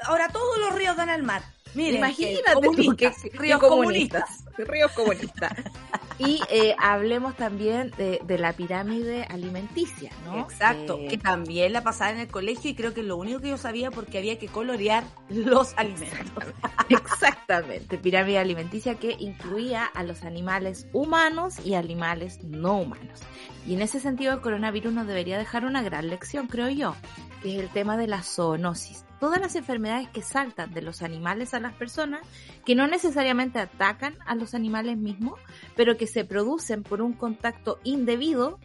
[0.04, 1.44] ahora todos los ríos dan al mar.
[1.74, 5.52] Miren, Imagínate tú que, ríos comunistas, ríos comunistas.
[6.24, 10.40] Y eh, hablemos también de, de, la pirámide alimenticia, ¿no?
[10.42, 13.50] Exacto, eh, que también la pasaba en el colegio y creo que lo único que
[13.50, 16.44] yo sabía porque había que colorear los alimentos.
[16.90, 23.20] Exactamente, pirámide alimenticia que incluía a los animales humanos y animales no humanos.
[23.66, 26.96] Y en ese sentido el coronavirus nos debería dejar una gran lección, creo yo,
[27.42, 31.54] que es el tema de la zoonosis todas las enfermedades que saltan de los animales
[31.54, 32.22] a las personas,
[32.66, 35.40] que no necesariamente atacan a los animales mismos,
[35.76, 38.60] pero que se producen por un contacto indebido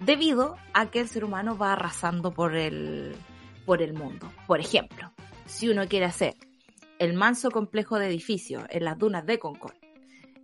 [0.00, 3.16] debido a que el ser humano va arrasando por el,
[3.64, 4.30] por el mundo.
[4.46, 5.10] Por ejemplo,
[5.46, 6.34] si uno quiere hacer
[6.98, 9.74] el manso complejo de edificios en las dunas de Concord,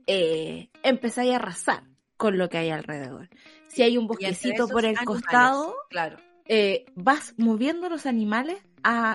[0.06, 1.82] eh, empezáis a arrasar
[2.16, 3.28] con lo que hay alrededor.
[3.68, 6.16] Si hay un bosquecito por el costado, claro.
[6.46, 8.58] Eh, vas moviendo los animales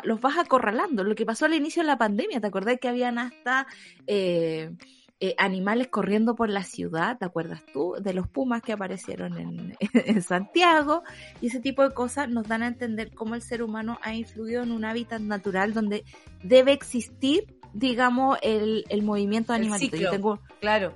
[0.04, 1.04] los vas acorralando.
[1.04, 3.67] Lo que pasó al inicio de la pandemia, ¿te acordás que habían hasta
[4.08, 4.71] eh,
[5.19, 7.17] eh, animales corriendo por la ciudad?
[7.17, 7.95] ¿Te acuerdas tú?
[7.99, 11.04] De los pumas que aparecieron en, en, Santiago.
[11.41, 14.63] Y ese tipo de cosas nos dan a entender cómo el ser humano ha influido
[14.63, 16.04] en un hábitat natural donde
[16.43, 19.97] debe existir digamos, el, el movimiento animalito.
[19.97, 20.93] Yo tengo claro.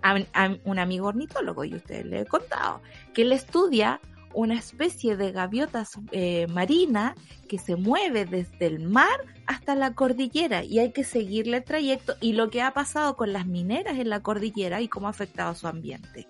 [0.64, 2.82] un amigo ornitólogo, y usted le he contado,
[3.14, 4.00] que él estudia
[4.34, 7.16] una especie de gaviota eh, marina
[7.48, 12.16] que se mueve desde el mar hasta la cordillera y hay que seguirle el trayecto
[12.22, 15.56] y lo que ha pasado con las mineras en la cordillera y cómo ha afectado
[15.56, 16.28] su ambiente.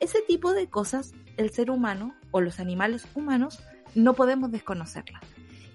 [0.00, 3.60] Ese tipo de cosas el ser humano o los animales humanos
[3.94, 5.22] no podemos desconocerlas.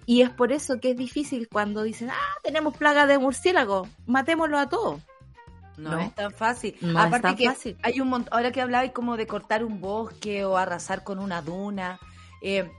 [0.06, 4.60] Y es por eso que es difícil cuando dicen, ah, tenemos plaga de murciélago, matémoslo
[4.60, 5.02] a todos.
[5.78, 6.76] No, es tan fácil.
[6.82, 7.78] No Aparte tan que fácil.
[7.82, 11.42] hay un montón, ahora que hablabais como de cortar un bosque o arrasar con una
[11.42, 12.00] duna,
[12.42, 12.70] eh,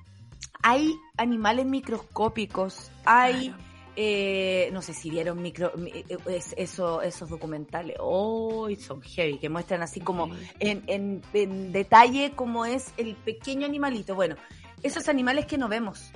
[0.63, 3.63] hay animales microscópicos, hay, Claro.
[3.97, 9.49] eh, no sé si vieron micro, eh, es- eso, esos documentales, oh, son heavy, que
[9.49, 10.31] muestran así como
[10.61, 14.15] en, en, en detalle cómo es el pequeño animalito.
[14.15, 14.37] Bueno,
[14.83, 16.11] esos animales que no vemos.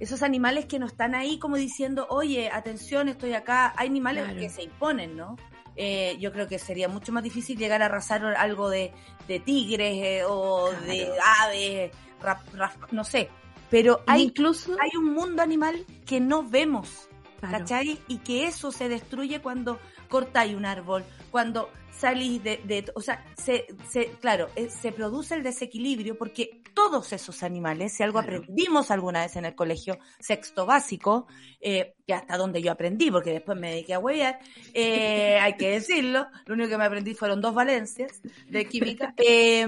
[0.00, 3.74] Esos animales que no están ahí como diciendo, oye, atención, estoy acá.
[3.76, 4.38] Hay animales Claro.
[4.40, 5.34] que se imponen, ¿no?
[5.80, 8.92] Eh, yo creo que sería mucho más difícil llegar a arrasar algo de,
[9.28, 10.84] de tigres eh, o Claro.
[10.86, 11.08] de
[11.40, 13.28] aves, rap- rap- no sé.
[13.70, 18.00] Pero hay, incluso hay un mundo animal que no vemos, claro, ¿cachai?
[18.08, 23.24] Y que eso se destruye cuando cortáis un árbol, cuando salís de, de- o sea,
[23.36, 28.36] se, se, claro, eh, se produce el desequilibrio porque todos esos animales, si algo Claro.
[28.38, 31.26] aprendimos alguna vez en el colegio sexto básico,
[31.60, 34.38] eh, que hasta donde yo aprendí, porque después me dediqué a huevear,
[34.74, 39.66] eh, hay que decirlo, lo único que me aprendí fueron dos valencias de química, eh,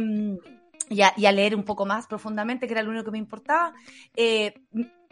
[0.88, 3.18] y, a, y a leer un poco más profundamente, que era lo único que me
[3.18, 3.72] importaba.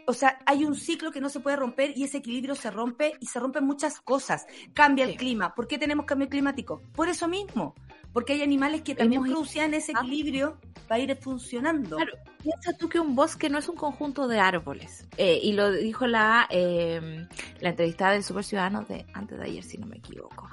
[0.09, 3.13] O sea, hay un ciclo que no se puede romper y ese equilibrio se rompe
[3.19, 4.47] y se rompen muchas cosas.
[4.73, 5.53] Cambia el clima.
[5.53, 6.81] ¿Por qué tenemos cambio climático?
[6.95, 7.75] Por eso mismo.
[8.11, 9.99] Porque hay animales que también Hemos- producían ese Ah.
[9.99, 11.97] equilibrio para ir funcionando.
[11.97, 15.07] Claro, piensa tú que un bosque no es un conjunto de árboles.
[15.17, 17.27] Eh, y lo dijo la, eh,
[17.59, 20.49] la entrevistada del Super Ciudadano de antes de ayer, si no me equivoco.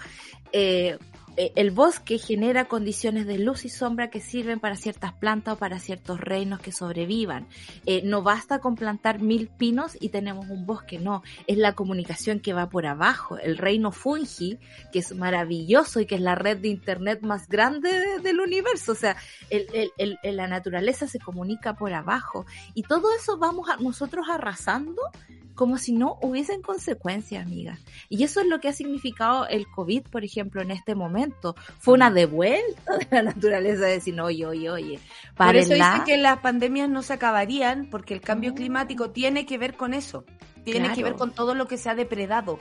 [0.53, 0.99] Eh,
[1.37, 5.79] el bosque genera condiciones de luz y sombra que sirven para ciertas plantas o para
[5.79, 7.47] ciertos reinos que sobrevivan.
[7.85, 11.23] Eh, no basta con plantar mil pinos y tenemos un bosque, no.
[11.47, 13.39] Es la comunicación que va por abajo.
[13.39, 14.59] El reino fungi,
[14.93, 18.93] que es maravilloso y que es la red de internet más grande de- del universo.
[18.93, 19.17] O sea,
[19.51, 25.03] el- la naturaleza se comunica por abajo y todo eso vamos a, nosotros arrasando
[25.57, 27.81] como si no hubiesen consecuencias, amigas.
[28.09, 31.57] Y eso es lo que ha significado el COVID, por ejemplo, en este momento.
[31.81, 35.01] Fue una devuelta de la naturaleza de decir, oye, oye, oye,
[35.37, 38.57] Por eso dicen que las pandemias no se acabarían porque el cambio No.
[38.57, 40.25] climático tiene que ver con eso.
[40.63, 42.59] Tiene que ver con todo lo que se ha depredado.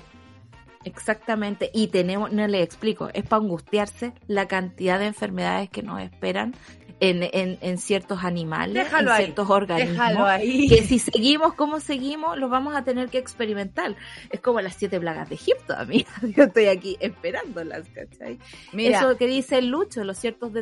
[0.85, 5.99] Exactamente, y tenemos, no le explico, es para angustiarse la cantidad de enfermedades que nos
[5.99, 6.53] esperan
[6.99, 10.27] en, en, en ciertos animales, Déjalo en ahí, ciertos organismos.
[10.27, 10.67] Ahí.
[10.69, 13.95] que si seguimos como seguimos, lo vamos a tener que experimentar.
[14.29, 16.09] Es como las siete plagas de Egipto, amiga.
[16.35, 18.39] Yo estoy aquí esperándolas, ¿cachai?
[18.71, 20.53] Mira, Eso que dice el Lucho, los ciertos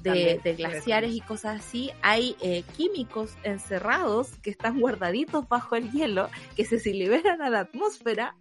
[0.00, 5.76] de, También, de glaciares y cosas así, hay eh, químicos encerrados que están guardaditos bajo
[5.76, 8.36] el hielo, que se, si liberan a la atmósfera,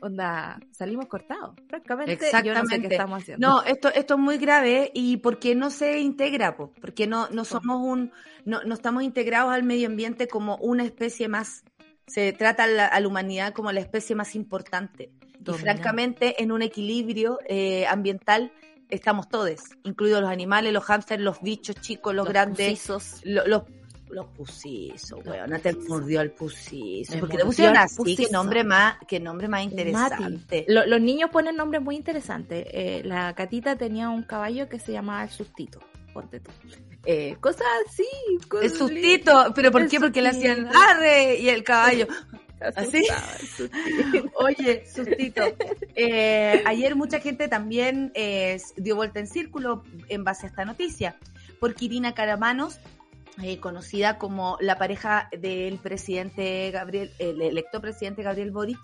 [0.00, 1.54] onda, salimos cortados.
[1.68, 2.94] Francamente, yo no sé qué Exactamente.
[2.94, 3.48] estamos haciendo.
[3.48, 7.44] No, esto, esto es muy grave y porque no se integra, po, porque no, no
[7.44, 8.12] somos un,
[8.44, 11.64] no, no estamos integrados al medio ambiente como una especie más.
[12.06, 15.10] Se trata a la, a la humanidad como la especie más importante.
[15.44, 18.50] Y francamente, en un equilibrio eh, ambiental
[18.88, 23.20] estamos todos, incluidos los animales, los hámsters, los bichos chicos, los, grandes, pucisos.
[23.24, 23.62] lo- los,
[24.16, 25.50] los pusizo, weón.
[25.50, 27.18] No te mordió el pusizo.
[27.20, 30.64] Porque le pusieron así, qué nombre más, qué nombre más interesante.
[30.68, 32.66] Lo- los niños ponen nombres muy interesantes.
[32.72, 35.80] Eh, la catita tenía un caballo que se llamaba el sustito.
[36.14, 36.50] Ponte tú.
[37.04, 38.06] Eh, cosas así.
[38.62, 40.00] El sustito, pero ¿por qué?
[40.00, 42.06] Porque le hacían arre y el caballo.
[42.74, 43.06] ¿Así?
[44.36, 45.42] Oye, sustito.
[45.94, 51.16] Eh, ayer mucha gente también eh, dio vuelta en círculo en base a esta noticia,
[51.60, 52.78] porque Irina Caramanos,
[53.42, 58.80] eh, conocida como la pareja del presidente Gabriel, el electo presidente Gabriel Boric,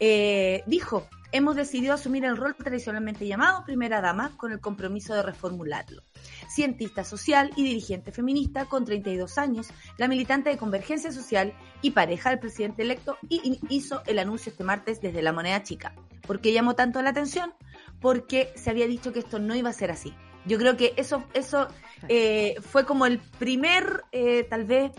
[0.00, 5.22] eh, dijo, hemos decidido asumir el rol tradicionalmente llamado primera dama con el compromiso de
[5.22, 6.02] reformularlo.
[6.48, 9.68] Cientista social y dirigente feminista con 32 años,
[9.98, 14.64] la militante de Convergencia Social y pareja del presidente electo y hizo el anuncio este
[14.64, 15.94] martes desde la moneda chica.
[16.26, 17.52] ¿Por qué llamó tanto la atención?
[18.00, 20.14] Porque se había dicho que esto no iba a ser así.
[20.44, 21.68] Yo creo que eso, eso
[22.08, 24.92] eh, fue como el primer, eh, tal vez,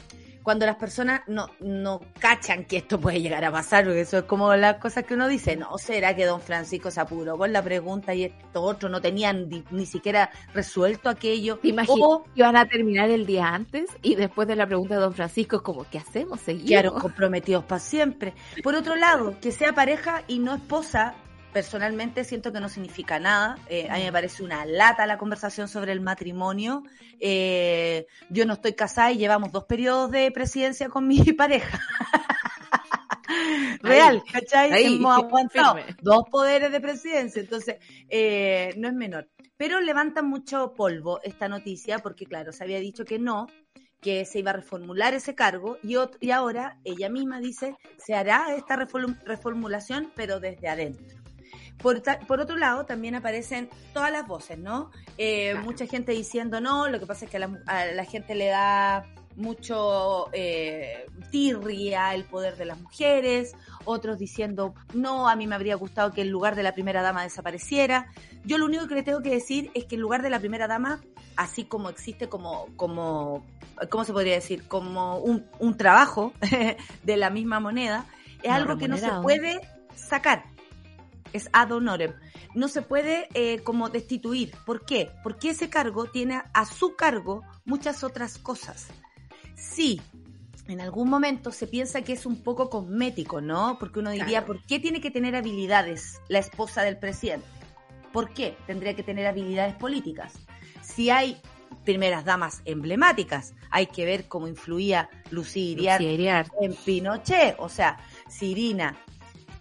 [0.46, 4.24] cuando las personas no, no cachan que esto puede llegar a pasar, porque eso es
[4.26, 7.64] como las cosas que uno dice, no, será que don Francisco se apuró con la
[7.64, 11.58] pregunta y esto otro, no tenían ni, ni siquiera resuelto aquello.
[11.58, 14.94] ¿Te imaginas O que iban a terminar el día antes y después de la pregunta
[14.94, 16.40] de don Francisco es como, ¿qué hacemos?
[16.42, 17.02] Seguimos.
[17.02, 18.36] comprometidos para siempre.
[18.62, 21.16] Por otro lado, que sea pareja y no esposa,
[21.56, 23.58] personalmente siento que no significa nada.
[23.70, 26.84] Eh, a mí me parece una lata la conversación sobre el matrimonio.
[27.22, 31.80] Eh, yo no estoy casada y llevamos dos periodos de presidencia con mi pareja.
[33.82, 34.72] Real, ¿cachai?
[34.74, 35.96] ahí, Hemos aguantado firme.
[36.02, 37.78] dos poderes de presidencia, entonces
[38.10, 39.30] eh, no es menor.
[39.56, 43.48] Pero levanta mucho polvo esta noticia porque, claro, se había dicho que no,
[44.02, 48.54] que se iba a reformular ese cargo y, y ahora ella misma dice se hará
[48.58, 51.24] esta reform- reformulación pero desde adentro.
[51.78, 54.92] Por, por otro lado, también aparecen todas las voces, ¿no?
[55.18, 55.66] Eh, Claro.
[55.66, 58.48] Mucha gente diciendo no, lo que pasa es que a la, a la gente le
[58.48, 65.56] da mucho eh, tirria el poder de las mujeres, otros diciendo no, a mí me
[65.56, 68.08] habría gustado que el lugar de la primera dama desapareciera.
[68.44, 70.68] Yo lo único que le tengo que decir es que el lugar de la primera
[70.68, 71.02] dama,
[71.36, 73.46] así como existe como, como
[73.90, 74.68] ¿cómo se podría decir?
[74.68, 76.34] Como un, un trabajo
[77.04, 78.06] de la misma moneda,
[78.42, 79.60] es algo que no se puede
[79.96, 80.55] sacar.
[81.34, 82.14] Es ad honorem.
[82.54, 84.54] No se puede eh, como destituir.
[84.66, 85.12] ¿Por qué?
[85.24, 88.88] Porque ese cargo tiene a su cargo muchas otras cosas.
[89.56, 90.02] Sí,
[90.68, 93.78] en algún momento se piensa que es un poco cosmético, ¿no?
[93.80, 94.46] Porque uno diría, Claro.
[94.48, 97.46] ¿por qué tiene que tener habilidades la esposa del presidente?
[98.12, 100.34] ¿Por qué tendría que tener habilidades políticas?
[100.82, 101.38] Si hay
[101.84, 106.50] primeras damas emblemáticas, hay que ver cómo influía Lucía Iriarte.
[106.62, 107.56] en Pinochet.
[107.60, 107.98] O sea,
[108.30, 108.96] si Irina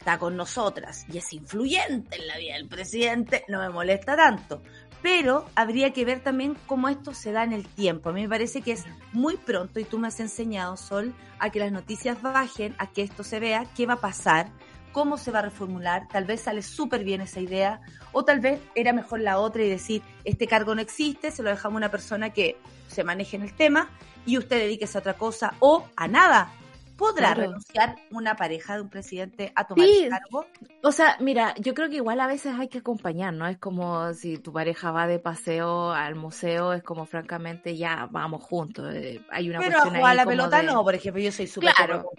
[0.04, 4.62] está con nosotras y es influyente en la vida del presidente, no me molesta tanto.
[5.00, 8.10] Pero habría que ver también cómo esto se da en el tiempo.
[8.10, 11.48] A mí me parece que es muy pronto, y tú me has enseñado, Sol, a
[11.48, 14.50] que las noticias bajen, a que esto se vea, qué va a pasar,
[14.92, 16.06] cómo se va a reformular.
[16.08, 17.80] Tal vez sale súper bien esa idea,
[18.12, 21.48] o tal vez era mejor la otra y decir, este cargo no existe, se lo
[21.48, 23.88] dejamos a una persona que se maneje en el tema
[24.26, 26.52] y usted dedíquese a otra cosa o a nada.
[26.96, 27.42] ¿Podrá Claro.
[27.42, 30.00] renunciar una pareja de un presidente a tomar Sí.
[30.00, 30.46] ese cargo?
[30.82, 33.46] O sea, mira, yo creo que igual a veces hay que acompañar, ¿no?
[33.46, 38.42] Es como si tu pareja va de paseo al museo, es como francamente ya vamos
[38.42, 38.94] juntos.
[38.94, 41.32] eh, hay una Pero a cuestión ahí la como pelota de- no, por ejemplo, yo
[41.32, 42.10] soy súper Claro.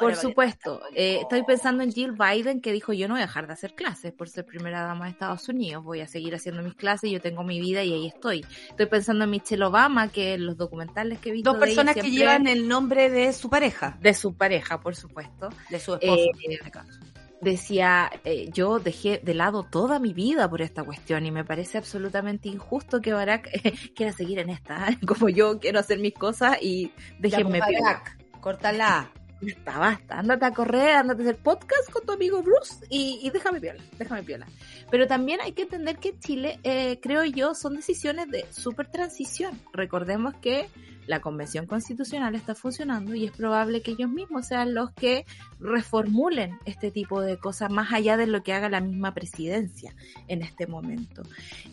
[0.00, 0.80] Por supuesto.
[0.94, 3.74] Eh, estoy pensando en Jill Biden que dijo yo no voy a dejar de hacer
[3.74, 5.82] clases por ser primera dama de Estados Unidos.
[5.84, 8.44] Voy a seguir haciendo mis clases, yo tengo mi vida y ahí estoy.
[8.68, 11.82] Estoy pensando en Michelle Obama que en los documentales que he visto Dos de ella
[11.82, 15.48] personas que llevan el nombre de su pareja, de su pareja, por supuesto.
[15.70, 16.14] de su esposo.
[16.14, 17.00] Eh, en este caso.
[17.40, 21.78] decía, eh, yo dejé de lado toda mi vida por esta cuestión y me parece
[21.78, 26.56] absolutamente injusto que Barack eh, quiera seguir en esta, como yo quiero hacer mis cosas
[26.60, 27.80] y déjenme Ya, pues.
[27.80, 29.10] Barack, Córtala.
[29.38, 33.28] Basta, basta, ándate a correr, ándate a hacer podcast con tu amigo Bruce y, y
[33.28, 34.46] déjame piola, déjame piola.
[34.90, 39.60] Pero también hay que entender que Chile, eh, creo yo, son decisiones de super transición.
[39.74, 40.68] Recordemos que
[41.06, 45.24] la Convención Constitucional está funcionando y es probable que ellos mismos sean los que
[45.60, 49.94] reformulen este tipo de cosas más allá de lo que haga la misma presidencia
[50.28, 51.22] en este momento.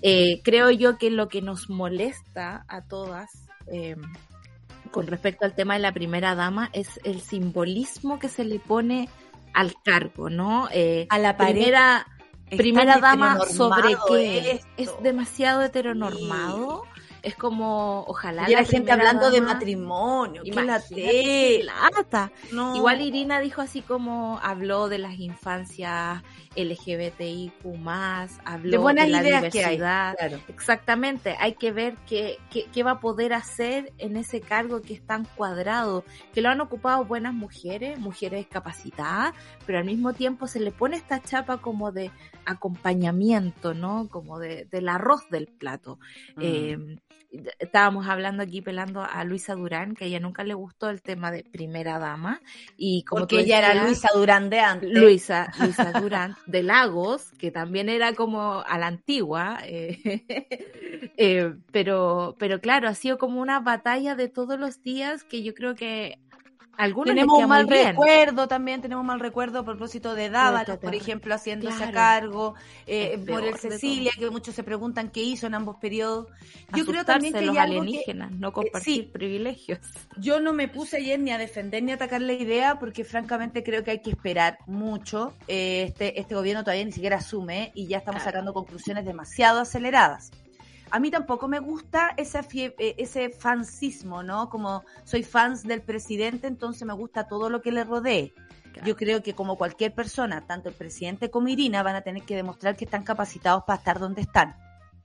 [0.01, 3.29] Eh, creo yo que lo que nos molesta a todas
[3.67, 3.95] eh,
[4.91, 9.09] con respecto al tema de la primera dama es el simbolismo que se le pone
[9.53, 10.67] al cargo, ¿no?
[10.71, 11.53] Eh, A la pared.
[11.53, 12.07] primera
[12.57, 16.83] primera dama sobre qué es demasiado heteronormado
[17.23, 18.49] es como, ojalá.
[18.49, 22.31] Y la, gente hablando de matrimonio, qué lata.
[22.75, 26.21] Igual Irina dijo así como habló de las infancias
[26.55, 27.53] LGBTIQ+,
[28.45, 30.15] habló de, la diversidad.
[30.47, 34.93] Exactamente, hay que ver qué, qué, qué, va a poder hacer en ese cargo que
[34.93, 39.33] es tan cuadrado, que lo han ocupado buenas mujeres, mujeres capacitadas,
[39.65, 42.11] pero al mismo tiempo se le pone esta chapa como de
[42.45, 44.07] acompañamiento, ¿no?
[44.09, 45.99] Como de, del arroz del plato.
[46.35, 46.41] Mm.
[46.41, 46.97] Eh,
[47.59, 51.31] estábamos hablando aquí pelando a Luisa Durán, que a ella nunca le gustó el tema
[51.31, 52.41] de primera dama.
[52.77, 54.89] Y como Porque ella era Luisa Durán de antes.
[54.91, 59.59] Luisa, Luisa Durán de Lagos, que también era como a la antigua.
[59.65, 59.99] Eh,
[61.17, 65.53] eh, pero, pero claro, ha sido como una batalla de todos los días que yo
[65.53, 66.19] creo que
[67.05, 71.83] tenemos un mal recuerdo también, tenemos mal recuerdo a propósito de Dávalos, por ejemplo, haciéndose
[71.83, 72.55] a cargo,
[72.87, 76.27] eh, por el Cecilia, que muchos se preguntan qué hizo en ambos periodos.
[76.75, 79.79] Yo creo también que los alienígenas, no eh, compartir privilegios.
[80.17, 83.63] Yo no me puse ayer ni a defender ni a atacar la idea, porque francamente
[83.63, 85.33] creo que hay que esperar mucho.
[85.47, 90.31] Eh, este, este gobierno todavía ni siquiera asume y ya estamos sacando conclusiones demasiado aceleradas
[90.93, 94.47] a mí tampoco me gusta ese, eh, ese fansismo, ¿no?
[94.51, 98.31] Como soy fans del presidente, entonces me gusta todo lo que le rodee.
[98.85, 102.35] Yo creo que como cualquier persona, tanto el presidente como Irina van a tener que
[102.35, 104.55] demostrar que están capacitados para estar donde están.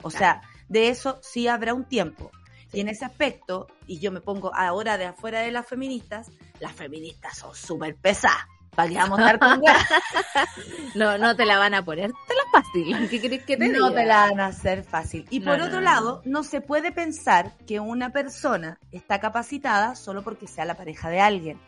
[0.03, 2.31] O sea, de eso sí habrá un tiempo.
[2.71, 6.31] Y en ese aspecto, y yo me pongo ahora de afuera de las feministas,
[6.61, 8.45] las feministas son súper pesadas.
[8.79, 9.61] ¿Para vamos a estar con
[10.95, 12.43] No, no te la van a poner, te la
[12.73, 13.09] fácil.
[13.09, 15.27] ¿Qué crees que te No te la van a hacer fácil.
[15.31, 20.47] Y por otro lado, no se puede pensar que una persona está capacitada solo porque
[20.47, 21.61] sea la pareja de alguien.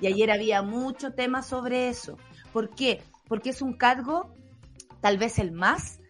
[0.00, 2.18] Y ayer había mucho tema sobre eso.
[2.52, 3.02] ¿Por qué?
[3.26, 4.34] Porque es un cargo,
[5.00, 6.00] tal vez el más,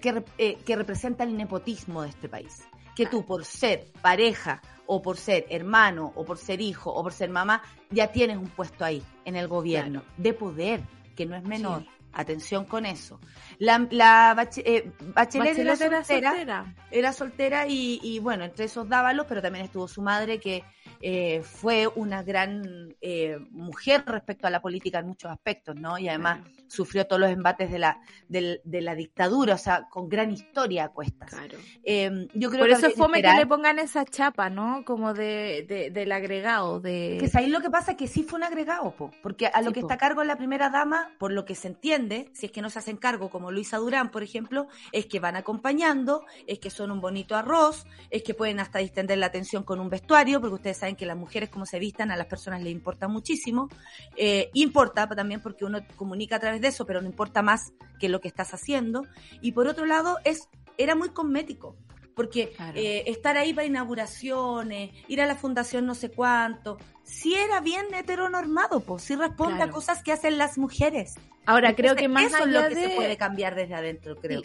[0.00, 2.62] que, eh, que representa el nepotismo de este país.
[2.94, 7.12] Que tú, por ser pareja o por ser hermano, o por ser hijo, o por
[7.12, 10.82] ser mamá, ya tienes un puesto ahí en el gobierno de poder,
[11.16, 11.84] que no es menor.
[12.14, 13.20] Atención con eso.
[13.58, 19.42] La, la eh, Bachelet, era, soltera, era soltera, y, y, bueno, entre esos dávalos, pero
[19.42, 20.64] también estuvo su madre que
[21.00, 25.98] eh, fue una gran eh, mujer respecto a la política en muchos aspectos, ¿no?
[25.98, 30.32] Y además sufrió todos los embates de la, de, la dictadura, o sea, con gran
[30.32, 31.30] historia a cuestas.
[31.30, 31.58] Claro.
[31.84, 34.84] Eh, yo creo Por eso es fome que le pongan esa chapa, ¿no?
[34.84, 36.80] Como de, del agregado.
[36.80, 37.18] De...
[37.20, 39.72] Que ahí lo que pasa es que sí fue un agregado, po, porque a lo
[39.72, 42.62] que está a cargo la primera dama, por lo que se entiende, si es que
[42.62, 46.70] no se hacen cargo, como Luisa Durán, por ejemplo, es que van acompañando, es que
[46.70, 50.54] son un bonito arroz, es que pueden hasta distender la atención con un vestuario, porque
[50.54, 53.68] ustedes saben que las mujeres como se vistan a las personas les importa muchísimo.
[54.16, 58.08] Eh, importa también porque uno comunica a través de eso, pero no importa más que
[58.08, 59.06] lo que estás haciendo.
[59.40, 61.76] Y por otro lado, es era muy cosmético.
[62.14, 67.60] Porque eh, estar ahí para inauguraciones, ir a la fundación no sé cuánto, si era
[67.60, 71.14] bien heteronormado, pues si responde a cosas que hacen las mujeres.
[71.44, 74.42] Ahora, creo que más eso es lo que se puede cambiar desde adentro, creo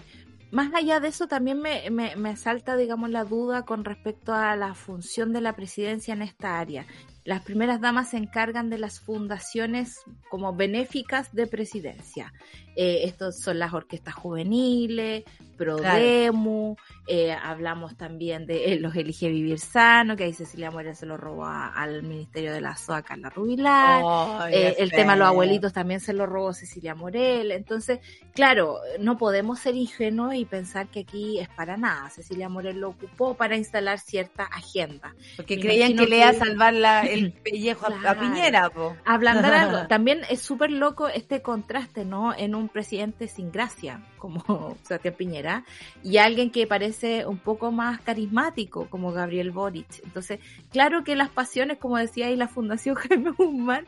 [0.51, 4.55] más allá de eso, también me, me, me, salta, digamos, la duda con respecto a
[4.55, 6.85] la función de la presidencia en esta área.
[7.23, 12.33] Las primeras damas se encargan de las fundaciones como benéficas de presidencia.
[12.81, 15.25] Eh, estos son las orquestas juveniles,
[15.57, 21.05] Prodemu, eh, hablamos también de eh, los Elige Vivir Sano, que ahí Cecilia Morel se
[21.05, 24.49] lo robó al Ministerio de la SOA, Carla Rubilar.
[24.49, 27.51] el tema de los abuelitos también se lo robó Cecilia Morel.
[27.51, 27.99] Entonces,
[28.33, 32.09] claro, no podemos ser ingenuos y pensar que aquí es para nada.
[32.09, 35.13] Cecilia Morel lo ocupó para instalar cierta agenda.
[35.35, 36.73] Porque creían que, le iba a salvar
[37.05, 38.69] el pellejo a, Piñera.
[38.69, 38.95] Po.
[39.03, 39.87] Ablandar algo.
[39.89, 42.33] También es súper loco este contraste, ¿no?
[42.33, 44.43] En un presidente sin gracia, como
[44.83, 45.65] Sebastián Piñera,
[46.03, 50.03] y alguien que parece un poco más carismático, como Gabriel Boric.
[50.03, 50.39] Entonces,
[50.71, 53.87] claro que las pasiones, como decía ahí la Fundación Jaime Guzmán,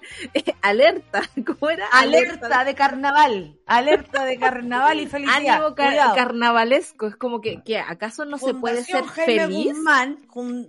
[0.62, 1.88] alerta, ¿cómo era?
[1.92, 5.38] Alerta, de carnaval, alerta de carnaval y felicidad.
[5.38, 9.74] Ánimo carnavalesco, es como que, que ¿acaso no se puede ser Jaime feliz?
[9.74, 10.18] Guzmán,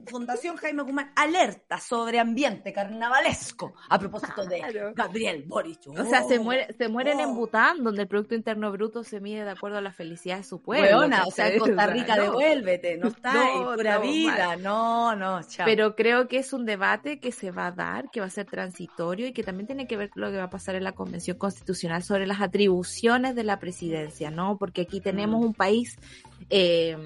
[0.06, 5.80] Fundación Jaime Guzmán, alerta sobre ambiente carnavalesco, a propósito de Gabriel Boric.
[5.88, 7.34] O sea, se, muere, se mueren en oh.
[7.34, 10.62] Bután, donde el Producto Interno Bruto se mide de acuerdo a la felicidad de su
[10.62, 11.00] pueblo.
[11.26, 15.66] o sea, en Costa Rica devuélvete, no está no, pura vida, no, no, chao.
[15.66, 18.46] Pero creo que es un debate que se va a dar, que va a ser
[18.46, 20.92] transitorio y que también tiene que ver con lo que va a pasar en la
[20.92, 24.56] Convención Constitucional sobre las atribuciones de la presidencia, ¿no?
[24.56, 25.44] Porque aquí tenemos mm.
[25.44, 25.98] un país...
[26.48, 26.96] Eh,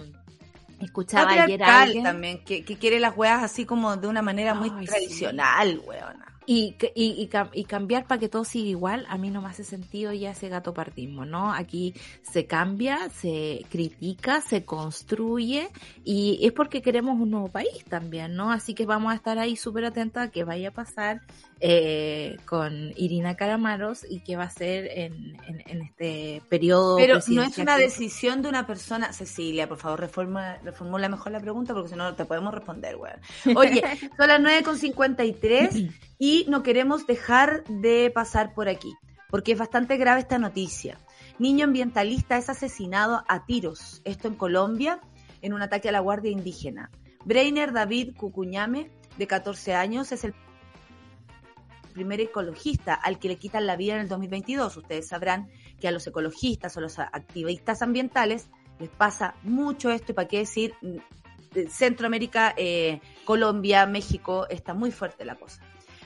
[0.81, 5.81] escuchaba ayer alguien también que, quiere las weas así como de una manera muy tradicional,
[5.87, 6.36] weona.
[6.47, 10.13] Y, y, y, cambiar para que todo siga igual, a mí no me hace sentido
[10.13, 11.53] ya ese gato partismo, ¿no?
[11.53, 15.69] Aquí se cambia, se critica, se construye
[16.05, 18.53] y es porque queremos un nuevo país también, ¿no?
[18.53, 21.23] Así que vamos a estar ahí súper atentos a qué vaya a pasar
[21.61, 26.97] eh, con Irina Caramaros y qué va a ser en, en, este periodo.
[26.97, 31.41] Pero no es una decisión de una persona, Cecilia, por favor, reforma, reformula mejor la
[31.41, 33.13] pregunta porque si no te podemos responder, güey.
[33.57, 33.83] Oye,
[34.19, 38.93] son las 9.53 y no queremos dejar de pasar por aquí,
[39.31, 40.99] porque es bastante grave esta noticia.
[41.39, 45.01] Niño ambientalista es asesinado a tiros, esto en Colombia,
[45.43, 46.91] en un ataque a la Guardia Indígena.
[47.25, 50.35] Breiner David Cucuñame, de 14 años, es el
[51.97, 54.77] primer ecologista al que le quitan la vida en el 2022.
[54.77, 55.49] Ustedes sabrán
[55.81, 60.39] que a los ecologistas o los activistas ambientales les pasa mucho esto y para qué
[60.39, 65.63] decir mm, Centroamérica, eh, Colombia, México, está muy fuerte la cosa.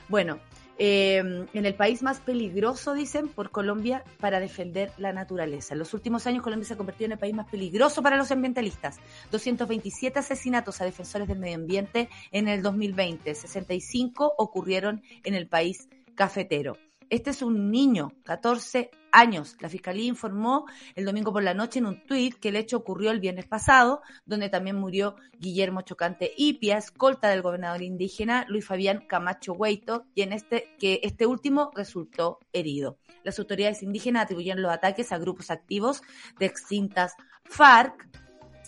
[0.07, 0.39] Bueno,
[0.83, 5.75] em, en el país más peligroso, dicen, por Colombia para defender la naturaleza.
[5.75, 8.31] En los últimos años Colombia se ha convertido en el país más peligroso para los
[8.31, 8.99] ambientalistas.
[9.29, 13.35] 227 asesinatos a defensores del medio ambiente en el 2020.
[13.35, 16.77] 65 ocurrieron en el país cafetero.
[17.11, 19.57] Este es un niño, 14 años.
[19.59, 23.11] La fiscalía informó el domingo por la noche en un tuit que el hecho ocurrió
[23.11, 29.03] el viernes pasado, donde también murió Guillermo Chocante Ipia, escolta del gobernador indígena Luis Fabián
[29.09, 32.97] Camacho Hueito, y en este que este último resultó herido.
[33.25, 36.03] Las autoridades indígenas atribuyeron los ataques a grupos activos
[36.39, 38.07] de extintas FARC.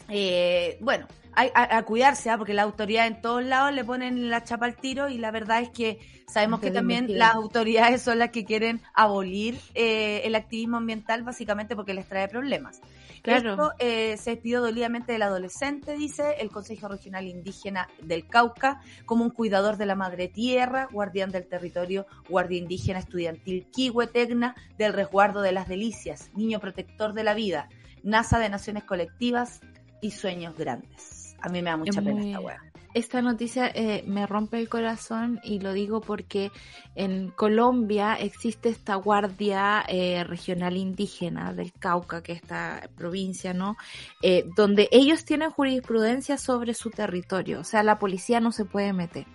[0.10, 2.38] Eh, bueno, a, cuidarse, ¿ah?
[2.38, 5.62] porque la autoridad en todos lados le ponen la chapa al tiro y la verdad
[5.62, 10.78] es que sabemos que también las autoridades son las que quieren abolir eh, el activismo
[10.78, 12.82] ambiental básicamente porque les trae problemas.
[13.22, 13.52] Claro.
[13.52, 19.24] Esto eh, se despidió dolidamente del adolescente, dice el Consejo Regional Indígena del Cauca, como
[19.24, 24.92] un cuidador de la madre tierra, guardián del territorio, guardia indígena estudiantil Kiwe Tecna, del
[24.92, 27.70] resguardo de las delicias, niño protector de la vida,
[28.04, 29.62] NASA de Naciones Colectivas
[30.02, 31.23] y Sueños Grandes.
[31.44, 32.74] A mí me da mucha pena esta weá.
[32.94, 36.52] Esta noticia eh, me rompe el corazón y lo digo porque
[36.94, 43.78] en Colombia existe esta guardia eh, regional indígena del Cauca, que es esta provincia, ¿no?
[44.22, 48.94] Eh, donde ellos tienen jurisprudencia sobre su territorio, o sea, la policía no se puede
[48.94, 49.26] meter.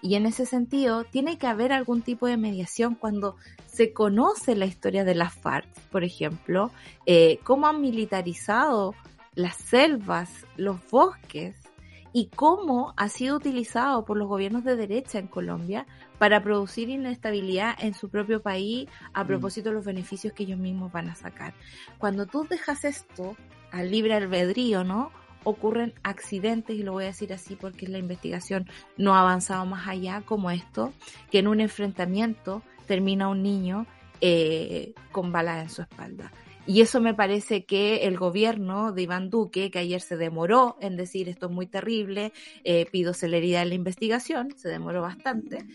[0.00, 3.36] Y en ese sentido, tiene que haber algún tipo de mediación cuando
[3.66, 6.70] se conoce la historia de las FARC, por ejemplo,
[7.42, 8.94] cómo han militarizado
[9.34, 11.56] las selvas, los bosques
[12.12, 15.86] y cómo ha sido utilizado por los gobiernos de derecha en Colombia
[16.18, 19.26] para producir inestabilidad en su propio país a mm.
[19.26, 21.54] propósito de los beneficios que ellos mismos van a sacar.
[21.98, 23.36] Cuando tú dejas esto
[23.72, 25.10] al libre albedrío, ¿no?
[25.44, 29.86] ocurren accidentes, y lo voy a decir así porque la investigación no ha avanzado más
[29.86, 30.92] allá, como esto,
[31.30, 33.86] que en un enfrentamiento termina un niño
[34.20, 36.32] eh, con balas en su espalda.
[36.66, 40.96] Y eso me parece que el gobierno de Iván Duque, que ayer se demoró en
[40.96, 42.32] decir esto es muy terrible,
[42.64, 45.66] eh, pido celeridad en la investigación, se demoró bastante,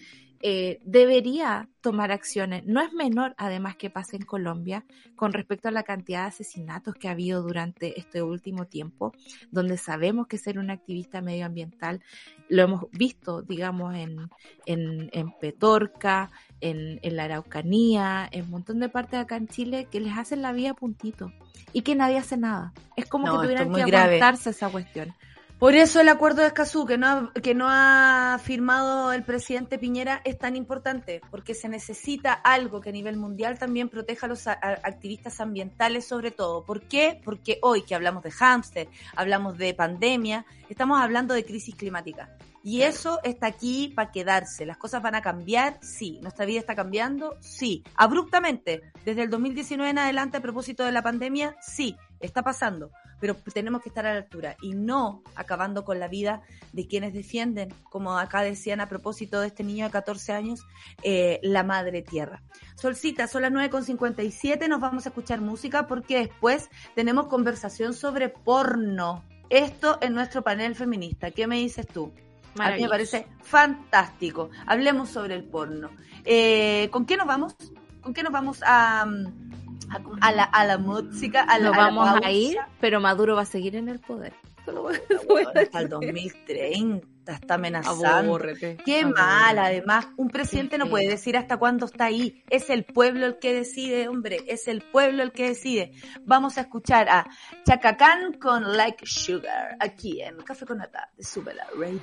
[0.41, 2.65] eh, debería tomar acciones.
[2.65, 4.85] No es menor, además, que pase en Colombia
[5.15, 9.13] con respecto a la cantidad de asesinatos que ha habido durante este último tiempo,
[9.51, 12.01] donde sabemos que ser un activista medioambiental
[12.49, 14.29] lo hemos visto, digamos, en,
[14.65, 16.31] en, en Petorca,
[16.61, 20.41] en, en, la Araucanía, en un montón de partes acá en Chile, que les hacen
[20.41, 21.31] la vida puntito
[21.73, 22.73] y que nadie hace nada.
[22.95, 25.13] Es como que tuvieran que aguantarse esa cuestión.
[25.59, 29.77] Por eso el acuerdo de Escazú, que no, ha, que no ha firmado el presidente
[29.77, 34.29] Piñera, es tan importante, porque se necesita algo que a nivel mundial también proteja a
[34.29, 36.63] los activistas ambientales sobre todo.
[36.63, 37.19] ¿Por qué?
[37.25, 38.87] Porque hoy que hablamos de hámster,
[39.17, 42.29] hablamos de pandemia, estamos hablando de crisis climática.
[42.63, 44.65] Y eso está aquí para quedarse.
[44.65, 45.77] ¿Las cosas van a cambiar?
[45.81, 46.19] Sí.
[46.21, 47.35] ¿Nuestra vida está cambiando?
[47.41, 47.83] Sí.
[47.95, 53.35] Abruptamente, desde el 2019 en adelante a propósito de la pandemia, sí, está pasando pero
[53.53, 56.41] tenemos que estar a la altura y no acabando con la vida
[56.73, 60.61] de quienes defienden, como acá decían a propósito de este niño de 14 años,
[61.03, 62.41] eh, la madre tierra.
[62.75, 69.23] Solcita, son las 9.57, nos vamos a escuchar música porque después tenemos conversación sobre porno.
[69.49, 71.31] Esto en nuestro panel feminista.
[71.31, 72.13] ¿Qué me dices tú?
[72.57, 74.49] A mí me parece fantástico.
[74.65, 75.89] Hablemos sobre el porno.
[76.25, 77.55] Eh, ¿Con qué nos vamos?
[78.01, 79.05] ¿Con qué nos vamos a...
[79.89, 83.41] Mm, a la, a la música, a la, Lo vamos a, ir, pero Maduro va
[83.41, 84.33] a seguir en el poder.
[85.55, 88.39] hasta el 2030 está amenazando.
[88.85, 92.43] Qué mal, además, un presidente no puede decir hasta cuándo está ahí.
[92.49, 95.93] Es el pueblo el que decide, hombre, es el pueblo el que decide.
[96.25, 97.27] Vamos a escuchar a
[97.65, 101.99] Chacacán con Like Sugar aquí en Café con Nata de Súbela Radio.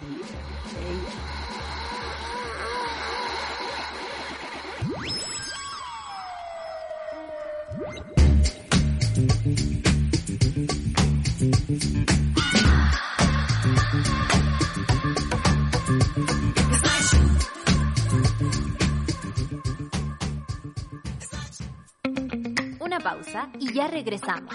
[22.81, 24.55] Una pausa y ya regresamos.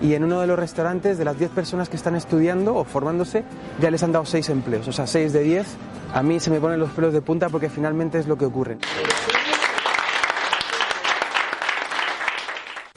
[0.00, 3.44] y en uno de los restaurantes de las 10 personas que están estudiando o formándose
[3.80, 5.66] ya les han dado 6 empleos, o sea, 6 de 10.
[6.14, 8.78] A mí se me ponen los pelos de punta porque finalmente es lo que ocurre.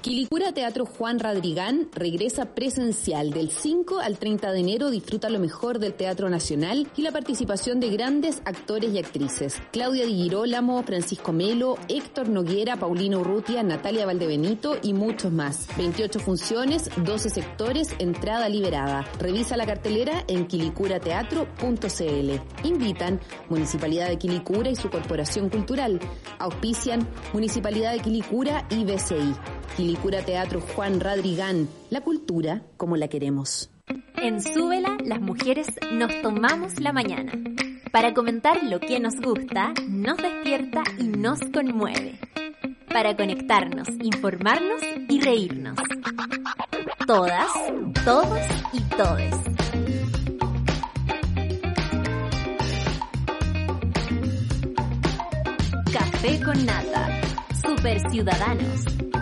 [0.02, 4.90] Quilicura Teatro Juan Radrigán regresa presencial del 5 al 30 de enero.
[4.90, 9.62] Disfruta lo mejor del Teatro Nacional y la participación de grandes actores y actrices.
[9.72, 15.68] Claudia Di Girolamo, Francisco Melo, Héctor Noguera, Paulino Urrutia, Natalia Valdebenito y muchos más.
[15.78, 19.06] 28 funciones, 12 sectores, entrada liberada.
[19.20, 22.68] Revisa la cartelera en quilicurateatro.cl.
[22.68, 26.00] Invitan Municipalidad de Quilicura y su Corporación Cultural.
[26.40, 29.36] Auspician Municipalidad de Quilicura y BCI.
[29.92, 33.70] Quilicura Teatro Juan Radrigán, la cultura como la queremos.
[34.16, 37.34] En Súbela, las mujeres nos tomamos la mañana
[37.92, 42.18] para comentar lo que nos gusta, nos despierta y nos conmueve.
[42.88, 45.76] Para conectarnos, informarnos y reírnos.
[47.06, 47.52] Todas,
[48.06, 48.40] todos
[48.72, 49.36] y todes.
[55.92, 57.22] Café con nata.
[57.62, 58.86] Super Ciudadanos.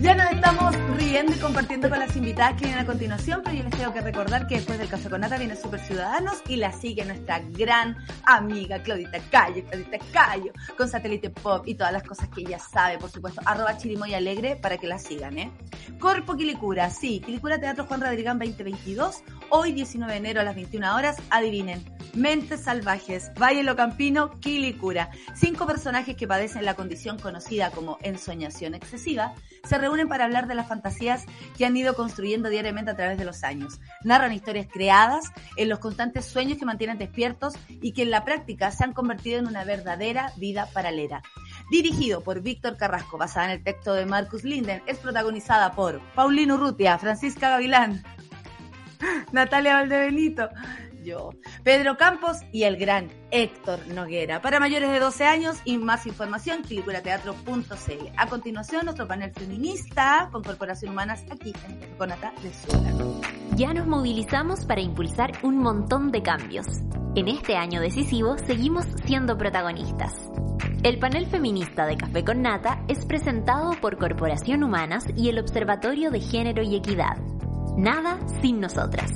[0.00, 3.64] Ya nos estamos riendo y compartiendo con las invitadas que vienen a continuación, pero yo
[3.64, 6.70] les tengo que recordar que después del Café con Nata viene Super Ciudadanos y la
[6.70, 12.28] sigue nuestra gran amiga Claudita Cayo, Claudita Cayo, con Satélite Pop y todas las cosas
[12.28, 15.50] que ella sabe, por supuesto, arroba chirimoy alegre para que la sigan, ¿eh?
[15.98, 20.94] Corpo Quilicura, sí, Quilicura Teatro Juan Radrigán 2022, hoy 19 de enero a las 21
[20.94, 21.84] horas, adivinen,
[22.14, 25.10] Mentes Salvajes, Valle Locampino, Quilicura.
[25.34, 29.34] Cinco personajes que padecen la condición conocida como ensoñación excesiva
[29.68, 31.24] se reúnen para hablar de las fantasías
[31.56, 33.80] que han ido construyendo diariamente a través de los años.
[34.04, 38.70] Narran historias creadas en los constantes sueños que mantienen despiertos y que en la práctica
[38.70, 41.22] se han convertido en una verdadera vida paralela.
[41.70, 46.56] Dirigido por Víctor Carrasco, basada en el texto de Marcus Linden, es protagonizada por Paulino
[46.56, 48.02] Urrutia, Francisca Gavilán,
[49.32, 50.50] Natalia Valdebenito,
[51.62, 54.40] Pedro Campos y el gran Héctor Noguera.
[54.42, 58.12] Para mayores de 12 años y más información, quilicurateatro.cl.
[58.16, 62.92] A continuación, nuestro panel feminista con Corporación Humanas aquí en Conata de Ciudad.
[63.56, 66.66] Ya nos movilizamos para impulsar un montón de cambios.
[67.14, 70.12] En este año decisivo seguimos siendo protagonistas.
[70.84, 76.10] El panel feminista de Café con Nata es presentado por Corporación Humanas y el Observatorio
[76.10, 77.16] de Género y Equidad.
[77.76, 79.10] Nada sin nosotras.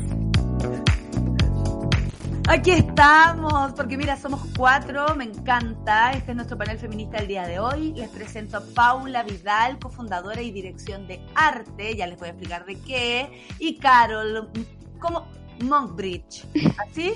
[2.49, 6.11] Aquí estamos, porque mira, somos cuatro, me encanta.
[6.11, 7.93] Este es nuestro panel feminista del día de hoy.
[7.95, 12.67] Les presento a Paula Vidal, cofundadora y dirección de arte, ya les voy a explicar
[12.67, 13.47] de qué.
[13.61, 14.51] Y Carol,
[14.99, 15.29] como
[15.63, 16.45] Monkbridge,
[16.79, 17.15] ¿así?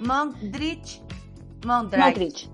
[0.00, 1.00] Monkbridge,
[1.64, 2.50] Monkbridge.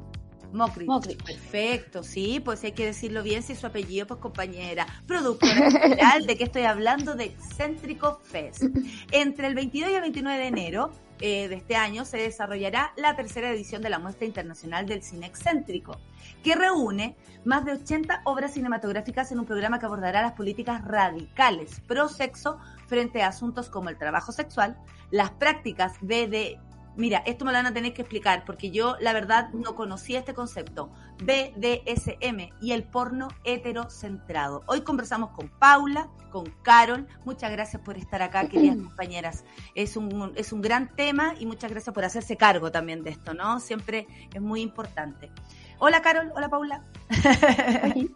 [0.53, 0.87] Mockridge.
[0.87, 1.25] Mockridge.
[1.25, 4.87] Perfecto, sí, pues hay que decirlo bien si su apellido, pues compañera.
[5.07, 7.14] Productora general, ¿de qué estoy hablando?
[7.14, 8.62] De Excéntrico Fest.
[9.11, 10.93] Entre el 22 y el 29 de enero
[11.25, 15.27] eh, de este año se desarrollará la tercera edición de la muestra internacional del cine
[15.27, 16.01] excéntrico,
[16.43, 21.81] que reúne más de 80 obras cinematográficas en un programa que abordará las políticas radicales
[21.87, 22.59] pro sexo
[22.89, 24.77] frente a asuntos como el trabajo sexual,
[25.12, 26.59] las prácticas BD,
[26.95, 30.18] Mira, esto me lo van a tener que explicar porque yo la verdad no conocía
[30.18, 30.90] este concepto.
[31.24, 34.62] BDSM y el porno heterocentrado.
[34.66, 37.07] Hoy conversamos con Paula, con Carol.
[37.24, 39.45] Muchas gracias por estar acá, queridas compañeras.
[39.74, 43.32] Es un, es un gran tema y muchas gracias por hacerse cargo también de esto,
[43.32, 43.59] ¿no?
[43.61, 45.30] Siempre es muy importante.
[45.78, 46.84] Hola Carol, hola Paula.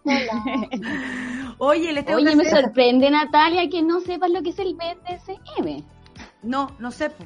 [0.04, 0.44] Hola.
[1.58, 4.58] Oye, les tengo Oye, que me hacer- sorprende, Natalia, que no sepas lo que es
[4.58, 5.82] el BDSM.
[6.42, 7.10] No, no sé.
[7.10, 7.24] po.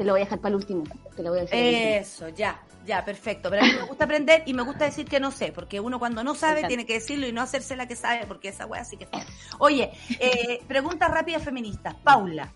[0.00, 0.84] Te lo voy a dejar para el último.
[1.14, 1.60] Te lo voy a último.
[1.62, 3.50] Eso, ya, ya, perfecto.
[3.50, 5.98] Pero a mí me gusta aprender y me gusta decir que no sé, porque uno
[5.98, 6.68] cuando no sabe Exacto.
[6.68, 9.18] tiene que decirlo y no hacerse la que sabe, porque esa wea sí que está.
[9.58, 11.94] Oye, eh, preguntas rápidas feministas.
[11.96, 12.50] Paula,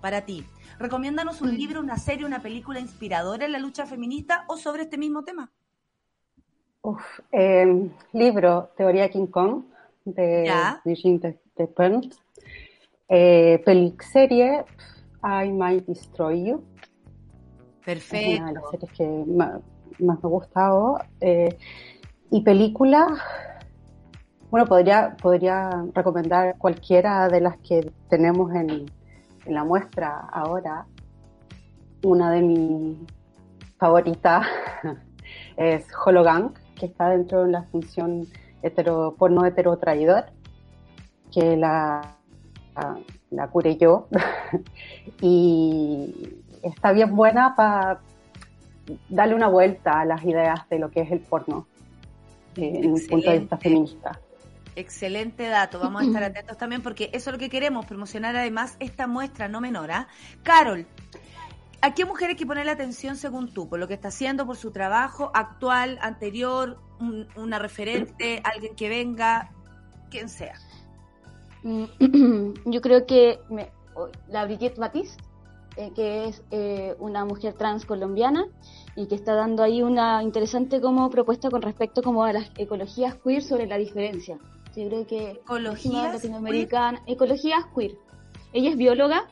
[0.00, 0.44] para ti,
[0.80, 4.98] recomiéndanos un libro, una serie, una película inspiradora en la lucha feminista o sobre este
[4.98, 5.48] mismo tema.
[6.82, 9.62] Uf, eh, libro Teoría King Kong
[10.04, 10.80] de Ya.
[10.84, 12.18] Virginie de- Despentes.
[13.08, 13.62] Eh,
[14.12, 14.64] serie
[15.22, 16.64] I Might Destroy You.
[17.86, 18.70] Es una de las Perfecto.
[18.70, 19.60] series que más,
[19.98, 20.98] me ha gustado.
[21.20, 21.56] Eh,
[22.30, 23.06] y película,
[24.50, 28.86] bueno, podría, podría recomendar cualquiera de las que tenemos en,
[29.46, 30.86] en la muestra ahora.
[32.02, 32.96] Una de mis
[33.78, 34.46] favoritas
[35.56, 38.26] es Hologang, que está dentro de la función
[38.62, 40.26] hetero, porno hetero traidor,
[41.32, 42.16] que la,
[42.74, 42.98] la,
[43.30, 44.08] la curé yo.
[45.20, 48.00] y está bien buena para
[49.08, 51.66] darle una vuelta a las ideas de lo que es el porno
[52.56, 54.18] eh, en un punto de vista feminista.
[54.76, 58.76] Excelente dato, vamos a estar atentos también porque eso es lo que queremos, promocionar además
[58.80, 59.90] esta muestra no menor.
[59.90, 60.08] ¿ah?
[60.42, 60.86] Carol,
[61.82, 63.68] ¿a qué mujer hay que ponerle atención según tú?
[63.68, 68.88] Por lo que está haciendo, por su trabajo actual, anterior, un- una referente, alguien que
[68.88, 69.50] venga,
[70.10, 70.54] quien sea.
[71.62, 71.84] Mm,
[72.66, 73.70] Yo creo que me-
[74.28, 75.22] la Brigitte Batiste,
[75.80, 78.44] eh, que es eh, una mujer trans colombiana
[78.96, 83.14] y que está dando ahí una interesante como propuesta con respecto como a las ecologías
[83.24, 84.38] queer sobre la diferencia.
[84.76, 87.92] Yo creo que ¿Ecologías latinoamericana, ecologías queer.
[88.52, 89.24] Ella es bióloga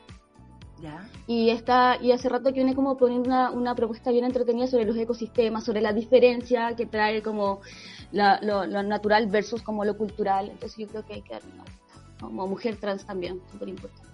[0.81, 1.07] ¿Ya?
[1.27, 4.85] y está y hace rato que viene como poniendo una, una propuesta bien entretenida sobre
[4.85, 7.59] los ecosistemas, sobre la diferencia que trae como
[8.11, 10.49] la- lo, lo natural versus como lo cultural.
[10.49, 11.79] Entonces yo creo que hay que darle una vuelta.
[12.21, 14.09] Como mujer trans también, súper importante.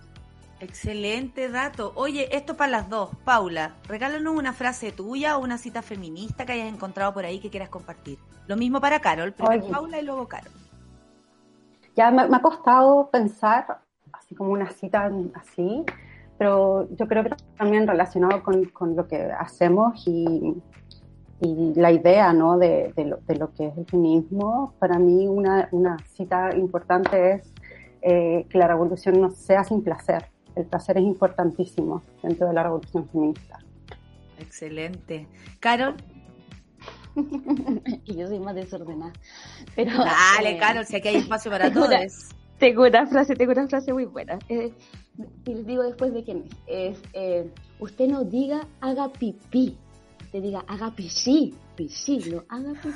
[0.60, 1.92] Excelente dato.
[1.96, 3.10] Oye, esto para las dos.
[3.26, 7.50] Paula, regálanos una frase tuya o una cita feminista que hayas encontrado por ahí que
[7.50, 8.18] quieras compartir.
[8.48, 9.72] Lo mismo para Carol, primero Oye.
[9.72, 10.52] Paula y luego Carol.
[11.96, 13.80] Ya me, me ha costado pensar
[14.14, 15.84] así como una cita así,
[16.38, 20.62] pero yo creo que también relacionado con, con lo que hacemos y,
[21.42, 22.58] y la idea ¿no?
[22.58, 27.34] de, de lo, de lo que es el feminismo, para mí una, una cita importante
[27.34, 27.54] es
[28.02, 30.26] eh, que la revolución no sea sin placer.
[30.56, 33.60] El placer es importantísimo dentro de la revolución feminista.
[34.40, 35.28] Excelente.
[35.60, 35.96] Carol,
[38.06, 39.14] y yo soy más desordenada.
[39.76, 42.30] Pero, dale, eh, Carol, si aquí hay espacio para tengo una- todos.
[42.60, 44.40] Tengo una frase, tengo una frase muy buena.
[44.48, 44.72] Eh,
[45.46, 46.98] y les digo después de quién es.
[46.98, 49.78] Es, eh, usted no diga haga pipí,
[50.22, 52.96] usted diga haga pisí, pisí, no haga pipí.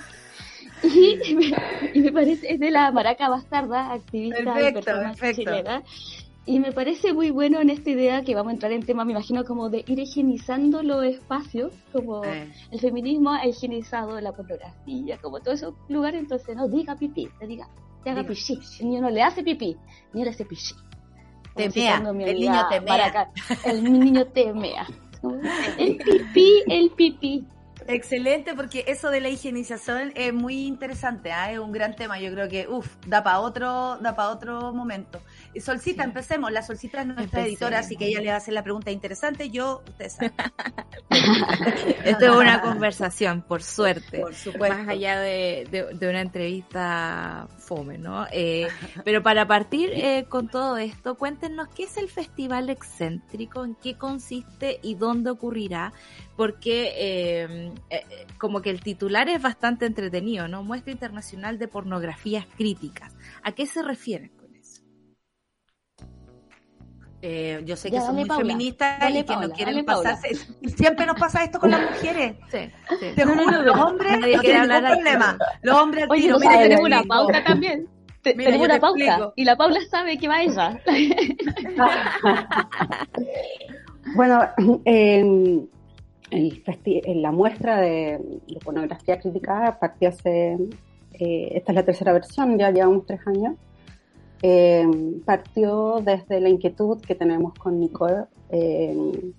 [1.28, 1.52] Y me,
[1.94, 5.52] y me parece, es de la Maraca Bastarda, activista y Perfecto, performance perfecto.
[5.52, 5.84] chilena.
[6.50, 9.12] Y me parece muy bueno en esta idea que vamos a entrar en tema, me
[9.12, 15.20] imagino, como de ir higienizando los espacios, como Eh, el feminismo ha higienizado la pornografía,
[15.22, 17.70] como todos esos lugares, entonces no diga pipí, te diga,
[18.04, 18.60] te haga pipí.
[18.80, 19.78] El niño no le hace pipí,
[20.12, 20.74] ni le hace pipí.
[21.56, 22.98] Te Como mea, citando a mi el niño te mea.
[22.98, 23.32] Maraca,
[23.66, 24.88] el niño te mea.
[25.78, 27.46] El pipí, el pipí.
[27.88, 31.52] Excelente, porque eso de la higienización es muy interesante, ¿ah?
[31.52, 32.20] es un gran tema.
[32.20, 35.20] Yo creo que, uff, da para otro, da para otro momento.
[35.60, 36.52] Solcita, empecemos.
[36.52, 37.48] La Solcita es nuestra Empecemos.
[37.48, 39.50] editora, así que ella le va a hacer la pregunta interesante.
[39.50, 40.32] Yo, ustedes saben,
[42.06, 44.20] Esto es una conversación, por suerte.
[44.20, 44.78] por supuesto.
[44.78, 48.26] Más allá de, de- de una entrevista fome, ¿no?
[48.32, 48.68] Eh,
[49.04, 53.96] pero para partir eh, con todo esto, cuéntenos qué es el Festival Excéntrico, en qué
[53.98, 55.94] consiste y dónde ocurrirá,
[56.36, 58.04] porque eh, eh,
[58.38, 60.64] como que el titular es bastante entretenido, ¿no?
[60.64, 63.14] Muestra Internacional de Pornografías Críticas.
[63.44, 64.32] ¿A qué se refieren?
[67.22, 68.46] Eh, yo sé que Ya, son muy Paula.
[68.46, 70.12] feministas Dale, y que Paula, no quieren Paula.
[70.12, 70.36] pasarse.
[70.78, 72.36] Siempre nos pasa esto con las mujeres.
[72.50, 72.58] Sí,
[73.00, 73.06] sí.
[73.16, 75.38] Te No, no, juro, no, los hombres Nadie no tienen ningún problema.
[75.62, 77.88] Los hombres al Oye, tiro, mira, tenemos una pauta también.
[78.22, 79.04] Te- Mira, tenemos una pauta.
[79.06, 79.34] explico.
[79.38, 80.80] Y la Paula sabe que va ella.
[84.16, 84.42] Bueno,
[84.86, 85.70] en,
[86.32, 90.58] el festi- en la muestra de, de pornografía crítica partió hace,
[91.14, 93.56] eh, esta es la tercera versión, ya llevamos tres años.
[94.42, 94.88] Eh,
[95.26, 99.32] partió desde la inquietud que tenemos con Nicole eh,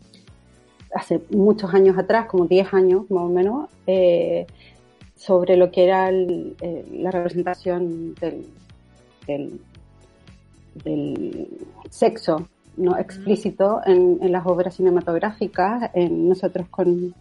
[0.94, 4.46] hace muchos años atrás, como 10 años más o menos, eh,
[5.16, 8.46] sobre lo que era el, eh, la representación del,
[9.26, 9.60] del,
[10.84, 11.48] del
[11.90, 15.90] sexo no explícito en, en, las obras cinematográficas.
[15.94, 17.14] En, nosotros con,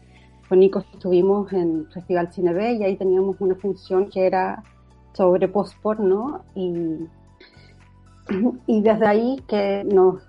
[0.47, 4.63] con Nico estuvimos en Festival Cine B y ahí teníamos una función que era
[5.13, 7.07] sobre post-porno y,
[8.67, 10.21] y desde ahí que nos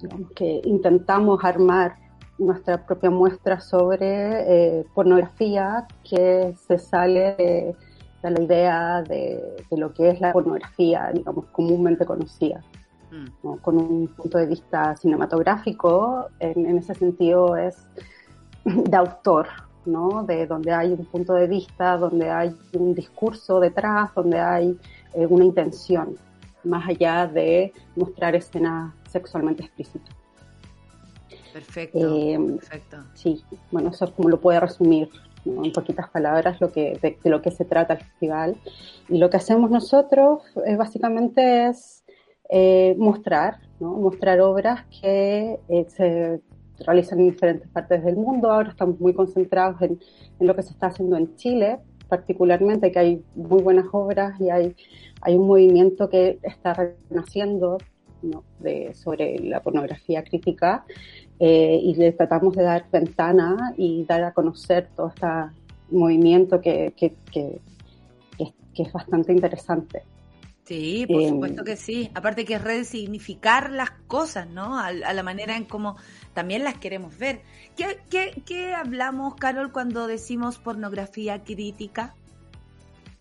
[0.00, 1.96] digamos, que intentamos armar
[2.38, 7.76] nuestra propia muestra sobre eh, pornografía que se sale de,
[8.22, 12.62] de la idea de, de, lo que es la pornografía, digamos, comúnmente conocida.
[13.44, 13.58] ¿no?
[13.58, 17.86] Con un punto de vista cinematográfico, en, en, ese sentido es
[18.64, 19.46] de autor,
[19.86, 20.24] ¿no?
[20.24, 24.76] De donde hay un punto de vista, donde hay un discurso detrás, donde hay
[25.12, 26.16] eh, una intención,
[26.64, 30.14] más allá de mostrar escenas sexualmente explícitas.
[31.52, 32.96] Perfecto, eh, perfecto.
[33.14, 35.08] Sí, bueno, eso es como lo puede resumir
[35.44, 35.64] ¿no?
[35.64, 38.56] en poquitas palabras lo que, de, de, lo que se trata el festival.
[39.08, 42.04] Y lo que hacemos nosotros eh, básicamente es
[42.50, 43.94] eh, mostrar, ¿no?
[43.94, 46.40] mostrar obras que eh, se
[46.84, 48.50] realizan en diferentes partes del mundo.
[48.50, 49.98] Ahora estamos muy concentrados en,
[50.38, 51.78] en, lo que se está haciendo en Chile,
[52.08, 54.76] particularmente, que hay muy buenas obras y hay,
[55.20, 57.78] hay un movimiento que está renaciendo
[58.94, 60.84] sobre la pornografía crítica
[61.38, 65.26] eh, y le tratamos de dar ventana y dar a conocer todo este
[65.90, 70.04] movimiento que, que, que es bastante interesante.
[70.64, 72.10] Sí, por eh, supuesto que sí.
[72.14, 74.78] Aparte que es resignificar las cosas, ¿no?
[74.78, 75.96] A, a, la manera en cómo
[76.32, 77.42] también las queremos ver.
[77.76, 82.14] ¿Qué, qué, qué hablamos, Carol, cuando decimos pornografía crítica?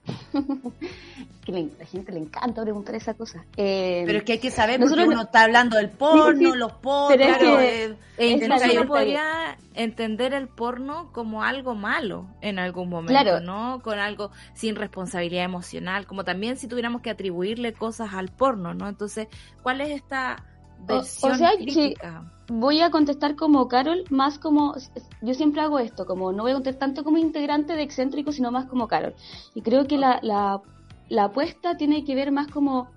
[1.45, 3.45] que le, la gente le encanta preguntar esa cosa.
[3.57, 6.57] Eh, pero es que hay que saber porque uno está hablando del porno, sí, sí,
[6.57, 7.17] los pornos.
[7.17, 12.59] Pero claro, es que, eh, es uno podría entender el porno como algo malo en
[12.59, 13.39] algún momento, claro.
[13.39, 13.81] ¿no?
[13.81, 18.87] Con algo sin responsabilidad emocional, como también si tuviéramos que atribuirle cosas al porno, ¿no?
[18.87, 19.27] Entonces,
[19.61, 20.43] ¿cuál es esta
[20.79, 22.23] versión o, o sea, crítica?
[22.47, 24.75] Sí, voy a contestar como Carol, más como,
[25.21, 28.51] yo siempre hago esto, como no voy a contestar tanto como integrante de excéntrico, sino
[28.51, 29.15] más como Carol.
[29.55, 30.61] Y creo que la, la
[31.09, 32.89] la apuesta tiene que ver más como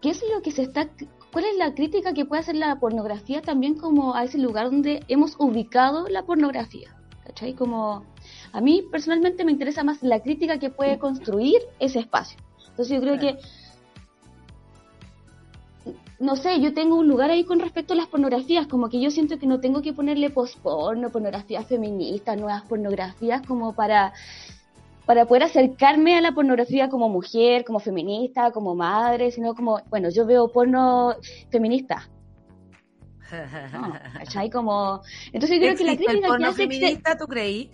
[0.00, 0.88] qué es lo que se está
[1.32, 5.04] cuál es la crítica que puede hacer la pornografía también como a ese lugar donde
[5.08, 7.54] hemos ubicado la pornografía ¿cachai?
[7.54, 8.04] como
[8.52, 12.38] a mí personalmente me interesa más la crítica que puede construir ese espacio
[12.68, 13.38] entonces yo creo que
[16.22, 19.10] no sé, yo tengo un lugar ahí con respecto a las pornografías, como que yo
[19.10, 24.12] siento que no tengo que ponerle post-porno, pornografía feminista, nuevas pornografías, como para
[25.04, 30.10] para poder acercarme a la pornografía como mujer, como feminista, como madre, sino como, bueno,
[30.10, 31.16] yo veo porno
[31.50, 32.08] feminista.
[33.72, 34.50] No, ¿cachai?
[34.50, 35.00] Como...
[35.32, 37.70] Entonces yo creo que la crítica el porno que hace feminista, ¿tú creí?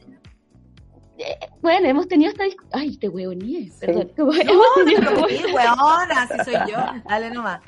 [1.61, 2.81] Bueno, hemos tenido esta discusión.
[2.81, 3.87] Ay, te huevoníes, sí.
[3.87, 4.13] perdón.
[4.17, 5.27] No, hemos tenido no como...
[5.27, 6.79] hueona, así soy yo.
[7.09, 7.61] Dale nomás.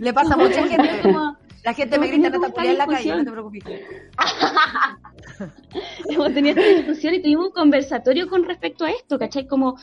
[0.00, 0.88] Le pasa a mucha gente.
[1.02, 1.36] Como...
[1.66, 3.64] La gente me grita en la calle, no te preocupes.
[6.08, 9.48] Hemos tenido esta discusión y tuvimos un conversatorio con respecto a esto, ¿cachai?
[9.48, 9.76] Como,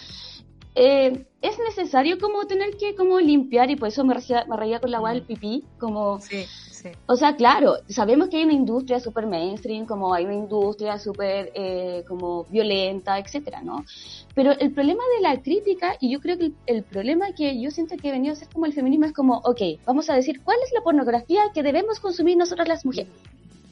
[0.76, 4.80] eh, es necesario como tener que como limpiar y por eso me reía, me reía
[4.80, 6.20] con la agua del pipí, como...
[6.20, 6.90] Sí, sí.
[7.06, 11.52] O sea, claro, sabemos que hay una industria súper mainstream, como hay una industria súper
[11.54, 13.86] eh, como violenta, etcétera, ¿no?
[14.34, 17.70] Pero el problema de la crítica, y yo creo que el, el, problema que yo
[17.70, 20.42] siento que ha venido a ser como el feminismo es como, ok, vamos a decir,
[20.44, 23.14] ¿cuál es la pornografía que debemos consumir nosotras las mujeres?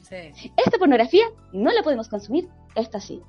[0.02, 0.50] Sí.
[0.56, 3.20] Esta pornografía no la podemos consumir, esta sí.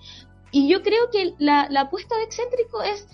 [0.52, 3.08] Y yo creo que la, la apuesta de excéntrico es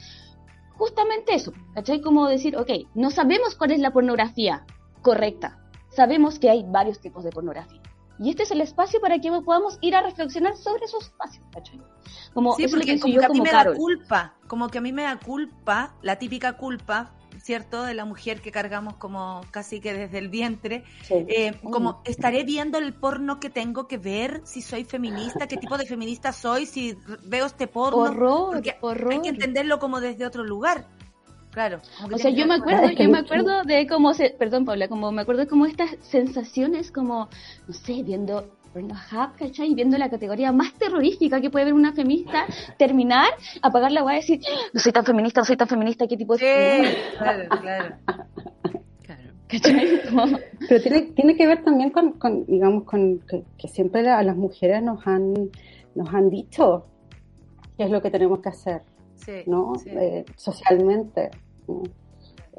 [0.80, 2.02] justamente eso, ¿cachai?
[2.02, 4.66] Como decir, ok, no sabemos cuál es la pornografía
[5.02, 5.60] correcta,
[5.90, 7.82] sabemos que hay varios tipos de pornografía.
[8.18, 11.80] Y este es el espacio para que podamos ir a reflexionar sobre esos espacios, ¿cachai?
[12.34, 13.74] Como sí, porque como que a mí me Carol.
[13.74, 17.84] da culpa, como que a mí me da culpa, la típica culpa, ¿cierto?
[17.84, 20.84] De la mujer que cargamos como casi que desde el vientre.
[21.04, 21.26] Sí.
[21.28, 24.42] Eh, como, ¿estaré viendo el porno que tengo que ver?
[24.46, 26.66] Si soy feminista, ¿qué tipo de feminista soy?
[26.66, 28.00] Si veo este porno.
[28.00, 29.14] Horror, Porque horror.
[29.14, 30.88] Hay que entenderlo como desde otro lugar.
[31.52, 31.82] Claro.
[32.12, 35.24] O sea, yo me acuerdo, yo me acuerdo de cómo se, perdón Paula, como me
[35.24, 37.28] acuerdo de como estas sensaciones como,
[37.68, 39.74] no sé, viendo Pornhub, ¿cachai?
[39.74, 42.46] Viendo la categoría más terrorífica que puede ver una feminista,
[42.78, 43.30] terminar,
[43.62, 44.40] apagar la guay y decir,
[44.74, 47.96] no soy tan feminista, no soy tan feminista, ¿qué tipo de sí, claro, claro.
[49.48, 50.02] ¿Cachai?
[50.70, 54.38] Pero tiene, tiene que ver también con, con digamos, con que, que, siempre a las
[54.38, 55.34] mujeres nos han,
[55.96, 56.86] nos han dicho
[57.78, 58.84] qué es lo que tenemos que hacer,
[59.16, 59.74] sí, ¿no?
[59.76, 59.90] Sí.
[59.90, 61.32] Eh, socialmente,
[61.68, 61.82] ¿no?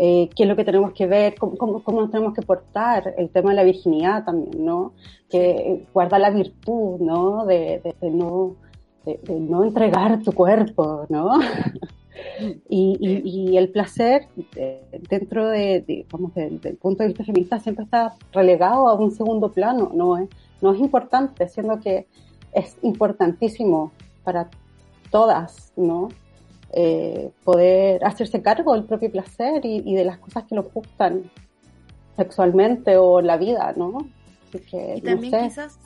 [0.03, 3.15] Eh, qué es lo que tenemos que ver, cómo, cómo, cómo, nos tenemos que portar,
[3.19, 4.95] el tema de la virginidad también, ¿no?
[5.29, 7.45] Que guarda la virtud, ¿no?
[7.45, 8.57] De, de, de no,
[9.05, 11.39] de, de, no entregar tu cuerpo, ¿no?
[12.71, 14.27] y, y, y, el placer
[14.57, 14.81] eh,
[15.11, 19.53] dentro de, de vamos, del punto de vista feminista siempre está relegado a un segundo
[19.53, 20.31] plano, no es,
[20.63, 22.07] no es importante, siendo que
[22.55, 23.93] es importantísimo
[24.25, 24.49] para
[25.11, 26.09] todas, ¿no?
[26.73, 31.29] Eh, poder hacerse cargo del propio placer y, y, de las cosas que nos gustan
[32.17, 33.99] sexualmente o la vida, ¿no?
[34.49, 35.49] Así que, y también no sé.
[35.49, 35.79] quizás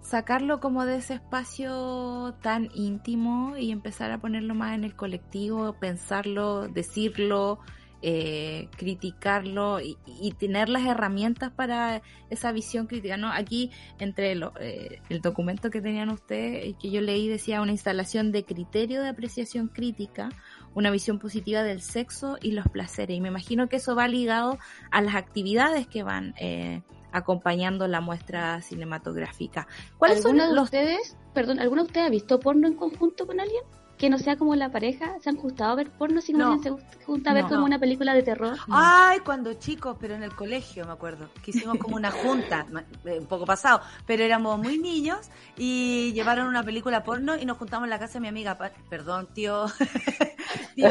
[0.00, 5.74] sacarlo como de ese espacio tan íntimo y empezar a ponerlo más en el colectivo,
[5.74, 7.58] pensarlo, decirlo,
[8.00, 13.32] eh, criticarlo y, y, tener las herramientas para esa visión crítica, ¿no?
[13.32, 18.30] Aquí, entre lo, eh, el documento que tenían ustedes, que yo leí, decía una instalación
[18.30, 20.28] de criterio de apreciación crítica,
[20.74, 23.16] una visión positiva del sexo y los placeres.
[23.16, 24.58] Y me imagino que eso va ligado
[24.92, 29.66] a las actividades que van eh, acompañando la muestra cinematográfica.
[29.98, 30.54] ¿Cuáles son los...
[30.54, 33.62] de ustedes, perdón, alguno de ustedes ha visto porno en conjunto con alguien?
[33.98, 36.70] Que no sea como la pareja, se han gustado a ver porno, si no, se
[37.04, 37.66] junta a ver no, como no.
[37.66, 38.56] una película de terror.
[38.70, 42.66] Ay, cuando chicos, pero en el colegio me acuerdo, que hicimos como una junta,
[43.04, 47.86] un poco pasado, pero éramos muy niños y llevaron una película porno y nos juntamos
[47.86, 48.56] en la casa de mi amiga,
[48.88, 49.66] perdón, tío,
[50.76, 50.88] tío,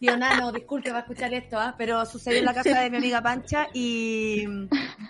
[0.00, 1.72] tío Nano, disculpe, va a escuchar esto, ¿eh?
[1.78, 4.44] pero sucedió en la casa de mi amiga Pancha y,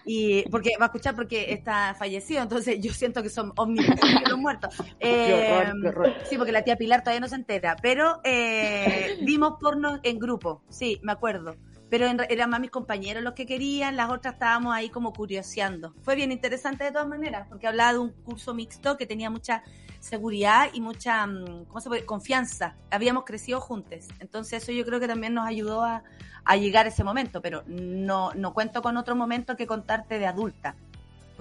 [0.05, 4.38] y porque va a escuchar porque está fallecido, entonces yo siento que son omniscientes los
[4.38, 4.74] muertos.
[5.01, 6.14] Eh, qué horror, qué horror.
[6.28, 10.64] Sí, porque la tía Pilar todavía no se entera, pero eh, vimos porno en grupo,
[10.68, 11.55] sí, me acuerdo.
[11.89, 15.95] Pero en, eran más mis compañeros los que querían, las otras estábamos ahí como curioseando.
[16.03, 19.62] Fue bien interesante de todas maneras, porque hablaba de un curso mixto que tenía mucha
[20.01, 21.66] seguridad y mucha, mm.
[22.05, 22.74] Confianza.
[22.91, 24.09] Habíamos crecido juntos.
[24.18, 26.03] Entonces eso yo creo que también nos ayudó a,
[26.45, 30.26] a llegar a ese momento, pero no, no cuento con otro momento que contarte de
[30.26, 30.74] adulta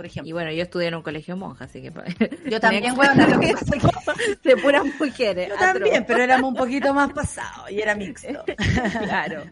[0.02, 0.30] por ejemplo.
[0.30, 1.91] Y bueno, yo estudié en un colegio monja, así que...
[2.49, 5.49] Yo también, bueno, lo que pasa de puras mujeres.
[5.49, 8.43] Yo también, pero éramos un poquito más pasados y era mixto.
[9.04, 9.43] claro.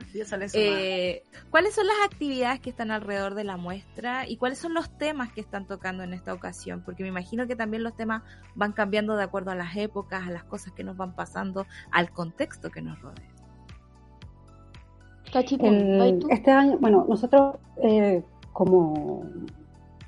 [0.53, 1.21] Eh,
[1.51, 5.31] ¿Cuáles son las actividades que están alrededor de la muestra y cuáles son los temas
[5.31, 6.81] que están tocando en esta ocasión?
[6.83, 8.23] Porque me imagino que también los temas
[8.55, 12.09] van cambiando de acuerdo a las épocas, a las cosas que nos van pasando, al
[12.09, 13.29] contexto que nos rodea.
[15.31, 19.29] El, este año, bueno, nosotros eh, como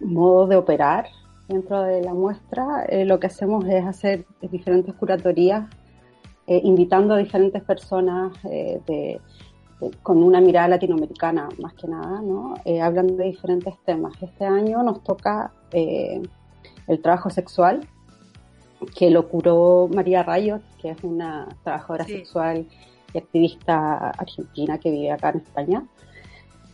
[0.02, 1.08] modo de operar
[1.48, 5.68] dentro de la muestra, eh, lo que hacemos es hacer diferentes curatorías,
[6.48, 9.22] eh, invitando a diferentes personas eh, de,
[9.80, 12.56] de, con una mirada latinoamericana, más que nada, ¿no?
[12.82, 14.14] hablando de diferentes temas.
[14.22, 17.88] Este año nos toca el trabajo sexual,
[18.96, 22.14] que lo curó María Rayos, que es una trabajadora sí.
[22.14, 22.68] sexual
[23.14, 25.84] y activista argentina que vive acá en España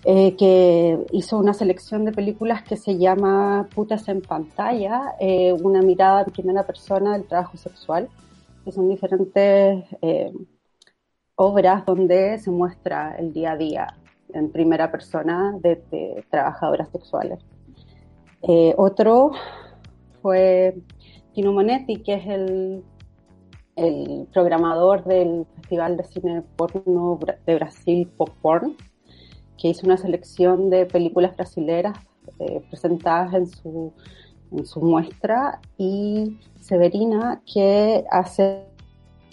[0.04, 5.82] eh, que hizo una selección de películas que se llama Putas en pantalla, eh, una
[5.82, 8.10] mirada en primera persona del trabajo sexual,
[8.64, 10.32] que son diferentes eh,
[11.36, 13.98] obras donde se muestra el día a día
[14.34, 17.40] en primera persona de, de trabajadoras sexuales.
[18.78, 19.32] Otro
[20.22, 20.78] fue
[21.34, 22.84] Tino Monetti, que es el,
[23.76, 28.76] el programador del Festival de Cine Porno de Brasil, Pop Porn,
[29.58, 31.98] que hizo una selección de películas brasileras
[32.40, 33.94] eh, presentadas en su,
[34.52, 38.64] en su muestra, y Severina, que hace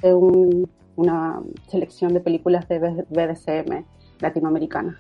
[0.02, 3.84] un, una selección de películas de BDSM
[4.20, 4.96] latinoamericanas.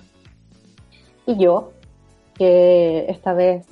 [1.26, 1.72] Y yo,
[2.34, 3.66] que esta vez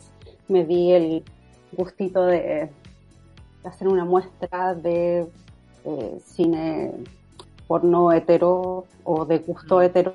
[0.48, 1.24] me di el
[1.72, 2.70] gustito de,
[3.62, 5.26] de hacer una muestra de
[5.84, 6.92] eh, cine
[7.66, 9.82] porno hetero o de gusto mm.
[9.82, 10.14] hetero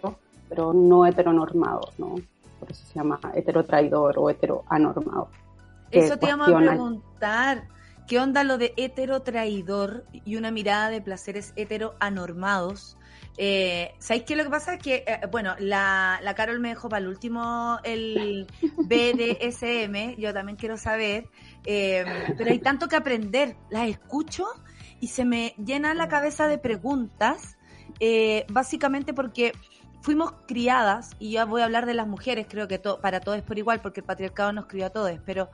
[0.50, 2.16] pero no heteronormado, ¿no?
[2.60, 5.30] Por eso se llama heterotraidor o heteroanormado.
[5.92, 7.68] Eso te íbamos a preguntar.
[8.08, 12.98] ¿Qué onda lo de heterotraidor y una mirada de placeres heteroanormados?
[13.38, 14.76] Eh, ¿Sabéis qué lo que pasa?
[14.76, 20.34] Es que, eh, bueno, la, la Carol me dejó para el último el BDSM, yo
[20.34, 21.30] también quiero saber,
[21.66, 22.06] eh,
[22.38, 23.56] pero hay tanto que aprender.
[23.70, 24.46] Las escucho
[25.00, 27.58] y se me llena la cabeza de preguntas,
[28.00, 29.52] eh, básicamente porque
[30.02, 33.42] fuimos criadas, y ya voy a hablar de las mujeres, creo que to, para todos
[33.42, 35.50] por igual, porque el patriarcado nos crió a todos, pero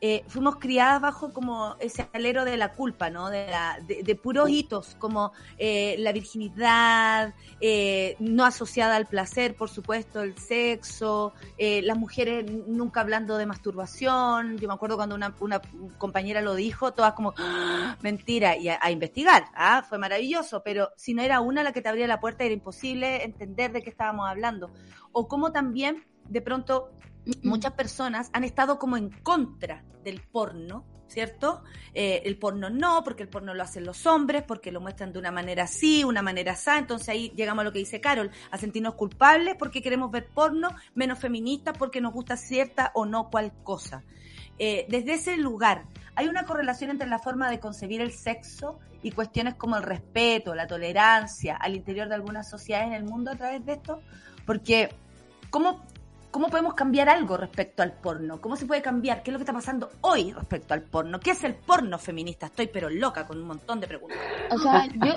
[0.00, 3.30] eh, fuimos criadas bajo como ese alero de la culpa, ¿no?
[3.30, 9.56] De, la, de, de puros hitos, como eh, la virginidad, eh, no asociada al placer,
[9.56, 14.58] por supuesto, el sexo, eh, las mujeres nunca hablando de masturbación.
[14.58, 15.60] Yo me acuerdo cuando una, una
[15.98, 19.84] compañera lo dijo, todas como, "Ah, mentira, y a, investigar, ¿ah?
[19.88, 23.24] Fue maravilloso, pero si no era una la que te abría la puerta, era imposible
[23.24, 24.70] entender de qué estábamos hablando.
[25.12, 26.90] O como también, de pronto,
[27.42, 31.62] muchas personas han estado como en contra del porno, ¿cierto?
[31.94, 35.18] Eh, el porno no, porque el porno lo hacen los hombres, porque lo muestran de
[35.18, 36.70] una manera así, una manera así.
[36.76, 40.70] Entonces ahí llegamos a lo que dice Carol, a sentirnos culpables porque queremos ver porno,
[40.94, 44.04] menos feministas porque nos gusta cierta o no cual cosa.
[44.58, 49.10] Eh, desde ese lugar, hay una correlación entre la forma de concebir el sexo y
[49.10, 53.36] cuestiones como el respeto, la tolerancia al interior de algunas sociedades en el mundo a
[53.36, 54.00] través de esto,
[54.46, 54.88] porque
[55.50, 55.84] ¿cómo,
[56.36, 58.42] ¿cómo podemos cambiar algo respecto al porno?
[58.42, 59.22] ¿Cómo se puede cambiar?
[59.22, 61.18] ¿Qué es lo que está pasando hoy respecto al porno?
[61.18, 62.44] ¿Qué es el porno feminista?
[62.44, 64.18] Estoy pero loca con un montón de preguntas.
[64.50, 65.14] O sea, yo,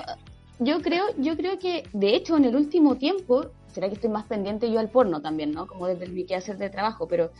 [0.60, 4.24] yo creo, yo creo que de hecho en el último tiempo, será que estoy más
[4.24, 5.66] pendiente yo al porno también, ¿no?
[5.66, 7.32] Como desde mi quehacer de trabajo, pero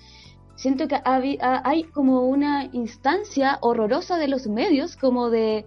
[0.56, 5.64] siento que hay como una instancia horrorosa de los medios como de,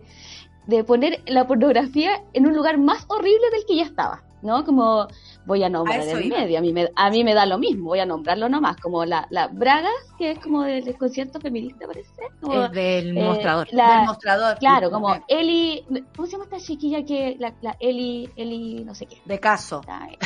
[0.67, 4.63] de poner la pornografía en un lugar más horrible del que ya estaba, ¿no?
[4.63, 5.07] Como
[5.45, 7.85] voy a nombrar A el medio, a mí, me, a mí me da lo mismo,
[7.89, 11.87] voy a nombrarlo nomás, como la, la Bragas, que es como del, del concierto feminista,
[11.87, 13.67] parece, como, Es del eh, mostrador.
[13.71, 14.57] la- Del mostrador.
[14.59, 15.23] Claro, como.
[15.27, 15.83] Eli,
[16.15, 19.17] ¿cómo se llama esta chiquilla que la, la Eli, Eli, no sé qué?
[19.25, 19.81] De caso.
[19.87, 20.17] Ay,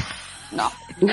[0.51, 0.69] No.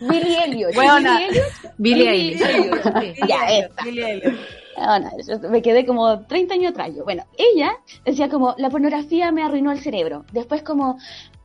[0.00, 0.74] Billy Elliot.
[0.76, 1.18] Weona.
[1.18, 1.52] Billie Elliot.
[1.78, 2.42] Billie Billie Eilish.
[2.42, 3.28] Elliot.
[3.28, 3.84] Ya, esta.
[3.84, 4.34] Billie Elliot.
[4.80, 5.10] Ah, no,
[5.50, 6.94] me quedé como 30 años atrás.
[6.94, 7.04] yo.
[7.04, 7.72] Bueno, ella
[8.04, 10.24] decía como, la pornografía me arruinó el cerebro.
[10.32, 10.98] Después como,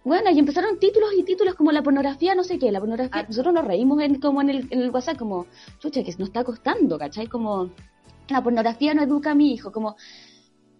[0.06, 3.22] bueno, y empezaron títulos y títulos como la pornografía, no sé qué, la pornografía.
[3.22, 3.26] Ah.
[3.28, 5.48] Nosotros nos reímos en, como en el, en el WhatsApp, como,
[5.80, 7.28] chucha, que nos está costando, ¿cachai?
[7.28, 7.72] Como,
[8.30, 9.96] la pornografía no educa a mi hijo, como,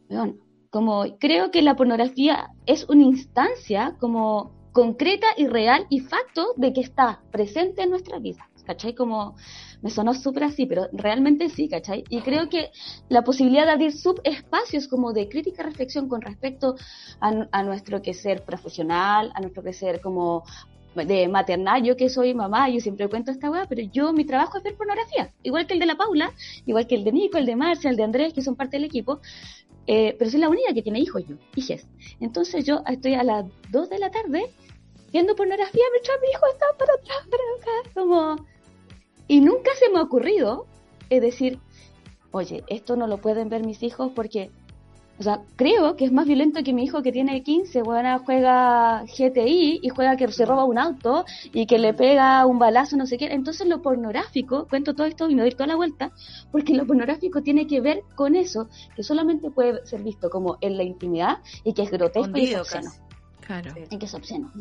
[0.10, 0.40] weón,
[0.70, 6.74] como, creo que la pornografía es una instancia como concreta y real y facto de
[6.74, 8.94] que está presente en nuestra vida, ¿cachai?
[8.94, 9.36] Como,
[9.86, 12.04] me sonó súper así, pero realmente sí, ¿cachai?
[12.10, 12.72] Y creo que
[13.08, 16.76] la posibilidad de abrir subespacios como de crítica reflexión con respecto
[17.20, 20.44] a, a nuestro quehacer profesional, a nuestro quehacer como
[20.96, 24.58] de maternal, yo que soy mamá, yo siempre cuento esta weá, pero yo mi trabajo
[24.58, 26.34] es ver pornografía, igual que el de la Paula,
[26.66, 28.86] igual que el de Nico, el de Marcia, el de Andrés, que son parte del
[28.86, 29.20] equipo,
[29.86, 31.88] eh, pero soy la única que tiene hijos yo, hijes.
[32.20, 34.52] Entonces yo estoy a las 2 de la tarde
[35.12, 38.55] viendo pornografía mientras mi hijo está para atrás, para acá, como...
[39.28, 40.66] Y nunca se me ha ocurrido
[41.10, 41.60] es decir,
[42.32, 44.52] oye, esto no lo pueden ver mis hijos porque,
[45.20, 49.04] o sea, creo que es más violento que mi hijo que tiene 15, bueno, juega
[49.04, 53.06] GTI y juega que se roba un auto y que le pega un balazo, no
[53.06, 53.28] sé qué.
[53.28, 56.12] Entonces lo pornográfico, cuento todo esto y me doy toda la vuelta,
[56.52, 60.78] porque lo pornográfico tiene que ver con eso, que solamente puede ser visto como en
[60.78, 62.90] la intimidad y que es grotesco y obsceno.
[62.90, 63.05] casi.
[63.46, 63.74] Claro.
[63.90, 64.52] Y que es obsceno.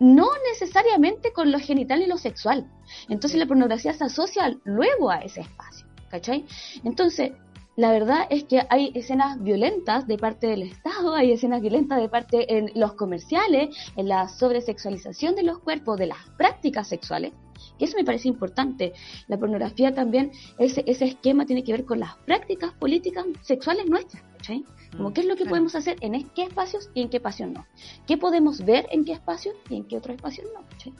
[0.00, 2.68] No necesariamente con lo genital y lo sexual.
[3.08, 6.44] Entonces la pornografía se asocia luego a ese espacio, ¿cachai?
[6.84, 7.32] Entonces,
[7.76, 12.08] la verdad es que hay escenas violentas de parte del Estado, hay escenas violentas de
[12.08, 17.32] parte en los comerciales, en la sobresexualización de los cuerpos, de las prácticas sexuales,
[17.78, 18.92] eso me parece importante.
[19.28, 24.22] La pornografía también, ese, ese esquema tiene que ver con las prácticas políticas sexuales nuestras,
[24.42, 24.64] ¿cachai?
[24.96, 25.50] Como qué es lo que claro.
[25.50, 27.64] podemos hacer en qué espacios y en qué espacios no.
[28.06, 30.60] ¿Qué podemos ver en qué espacios y en qué otros espacios no?
[30.68, 30.92] ¿cachai?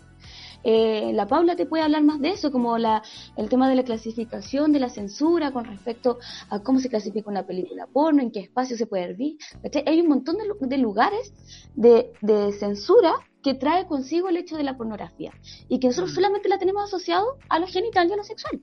[0.65, 3.03] Eh, la Paula te puede hablar más de eso, como la,
[3.37, 6.19] el tema de la clasificación, de la censura con respecto
[6.51, 9.33] a cómo se clasifica una película porno, en qué espacio se puede ver.
[9.61, 9.83] ¿cachai?
[9.87, 11.33] Hay un montón de, de lugares
[11.75, 13.13] de, de censura
[13.43, 15.33] que trae consigo el hecho de la pornografía
[15.69, 16.15] y que nosotros Mm.
[16.15, 18.63] solamente la tenemos asociado a lo genital y a lo sexual.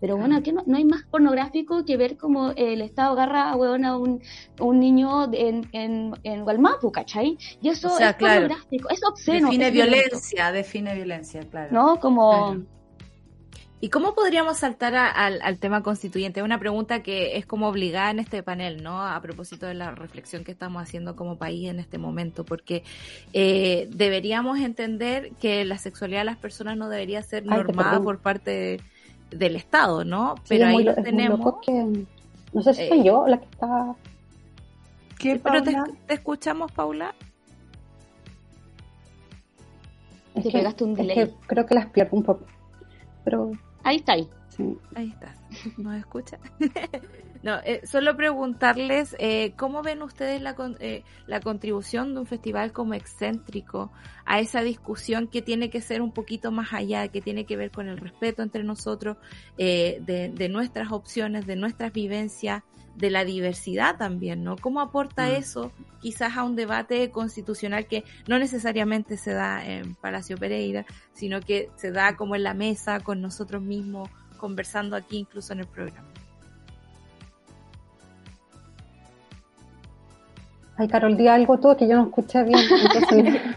[0.00, 3.84] Pero bueno, aquí no, no hay más pornográfico que ver como el Estado agarra weón,
[3.84, 4.22] a un,
[4.60, 7.36] un niño en, en, en Gualmapu, ¿cachai?
[7.60, 8.42] Y eso O sea, es claro.
[8.42, 9.48] pornográfico, es obsceno.
[9.48, 11.68] Define es violento, violencia, define violencia, claro.
[11.72, 11.98] ¿No?
[12.00, 12.52] Como...
[12.54, 12.66] Claro.
[13.80, 16.42] ¿Y cómo podríamos saltar a- al, al tema constituyente?
[16.42, 19.00] Una pregunta que es como obligada en este panel, ¿no?
[19.06, 22.82] A propósito de la reflexión que estamos haciendo como país en este momento, porque
[23.32, 28.50] eh, deberíamos entender que la sexualidad de las personas no debería ser normada por parte
[28.50, 28.80] de-
[29.30, 30.36] del Estado, ¿no?
[30.38, 31.54] Sí, Pero ahí lo- tenemos.
[31.64, 32.06] que-
[32.52, 33.94] no sé si Eh, soy yo la que está.
[35.18, 35.76] ¿Qué, Pero te,
[36.14, 37.14] escuchamos, Paula.
[40.34, 41.14] Es Te que, pegaste un es delay.
[41.16, 42.44] que creo que las pierdo un poco.
[43.24, 43.50] Pero
[43.82, 44.28] Ahí está ahí.
[44.94, 45.36] Ahí estás.
[45.76, 46.38] ¿Nos escucha?
[47.42, 52.72] no, eh, solo preguntarles eh, cómo ven ustedes la, eh, la contribución de un festival
[52.72, 53.90] como excéntrico
[54.24, 57.70] a esa discusión que tiene que ser un poquito más allá, que tiene que ver
[57.70, 59.16] con el respeto entre nosotros,
[59.56, 62.62] de, de, nuestras opciones, de nuestras vivencias,
[62.94, 64.56] de la diversidad también, ¿no?
[64.56, 65.36] ¿Cómo aporta mm.
[65.36, 71.40] eso quizás a un debate constitucional que no necesariamente se da en Palacio Pereira, sino
[71.40, 75.66] que se da como en la mesa con nosotros mismos conversando aquí incluso en el
[75.66, 76.08] programa.
[80.78, 82.60] Ay, Carol, di algo tú que yo no escuché bien.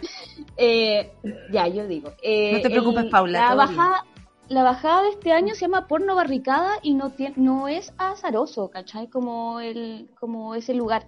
[0.58, 1.14] eh,
[1.52, 2.12] ya, yo digo.
[2.24, 3.50] Eh, no te preocupes, Paula.
[3.50, 4.06] La bajada,
[4.50, 8.72] la bajada de este año se llama Porno Barricada y no, tiene, no es azaroso,
[8.72, 9.08] ¿cachai?
[9.08, 11.06] Como, el, como ese lugar.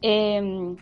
[0.00, 0.76] Eh,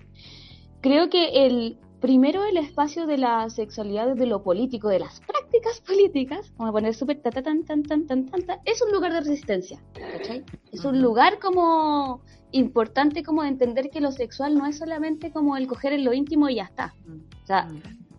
[0.81, 5.81] creo que el, primero el espacio de la sexualidad de lo político, de las prácticas
[5.87, 9.21] políticas, vamos a poner súper ta, tan, tan, tan, tan, tan, es un lugar de
[9.21, 10.45] resistencia, ¿cachai?
[10.73, 12.21] Es un lugar como
[12.53, 16.15] importante como de entender que lo sexual no es solamente como el coger en lo
[16.15, 16.95] íntimo y ya está.
[17.43, 17.69] O sea,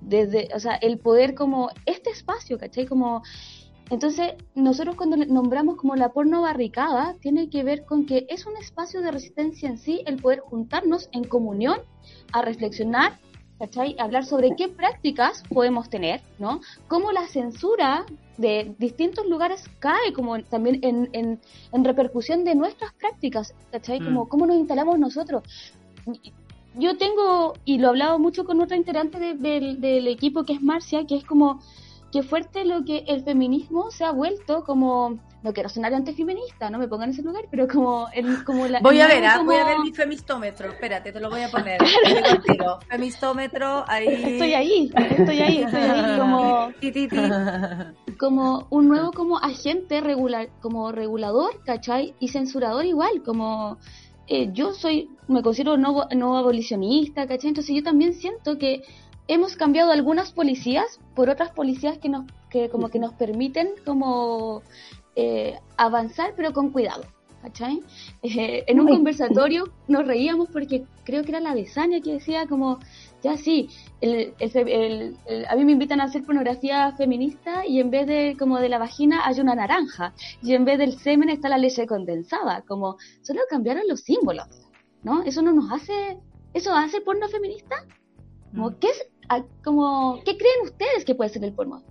[0.02, 2.86] desde, o sea, el poder como este espacio, ¿cachai?
[2.86, 3.24] Como
[3.90, 8.56] entonces, nosotros cuando nombramos como la porno barricada, tiene que ver con que es un
[8.58, 11.80] espacio de resistencia en sí, el poder juntarnos en comunión
[12.32, 13.18] a reflexionar
[13.60, 13.96] ¿cachai?
[14.00, 16.62] Hablar sobre qué prácticas podemos tener, ¿no?
[16.88, 18.06] Cómo la censura
[18.38, 21.10] de distintos lugares cae como también en,
[21.74, 24.00] en, repercusión de nuestras prácticas, ¿cachai?
[24.00, 24.28] Como mm.
[24.30, 25.44] cómo nos instalamos nosotros.
[26.76, 30.62] Yo tengo, y lo he hablado mucho con otra integrante del, del equipo que es
[30.62, 31.60] Marcia, que es como
[32.12, 36.80] que fuerte lo que el feminismo se ha vuelto como no quiero sonar antifeminista, no
[36.80, 39.56] me pongan en ese lugar, pero como el, como la voy a ver, ah, voy
[39.56, 41.80] a ver mi femistómetro, espérate, te lo voy a poner.
[42.90, 44.08] femistómetro, ahí.
[44.08, 46.74] Estoy ahí, estoy ahí, estoy ahí como
[48.18, 52.16] como un nuevo como agente regular, como regulador, ¿cachai?
[52.20, 53.78] Y censurador igual, como
[54.28, 57.50] eh, yo soy, me considero no, no abolicionista, ¿cachai?
[57.50, 58.84] Entonces yo también siento que
[59.30, 64.64] hemos cambiado algunas policías por otras policías que nos que como que nos permiten como
[65.16, 67.04] eh, avanzar pero con cuidado.
[67.42, 67.82] ¿cachai?
[68.22, 72.80] Eh, en un conversatorio nos reíamos porque creo que era la Besania que decía como,
[73.24, 73.70] ya sí,
[74.02, 74.34] el,
[75.48, 78.78] a mí me invitan a hacer pornografía feminista y en vez de como de la
[78.78, 83.42] vagina hay una naranja y en vez del semen está la leche condensada, como solo
[83.50, 84.48] cambiaron los símbolos,
[85.04, 85.24] ¿no?
[85.24, 86.18] Eso no nos hace,
[86.54, 87.86] eso hace porno feminista.
[88.52, 88.76] Como, mm.
[88.80, 89.08] ¿qué, es,
[89.64, 91.84] como, ¿Qué creen ustedes que puede ser el porno?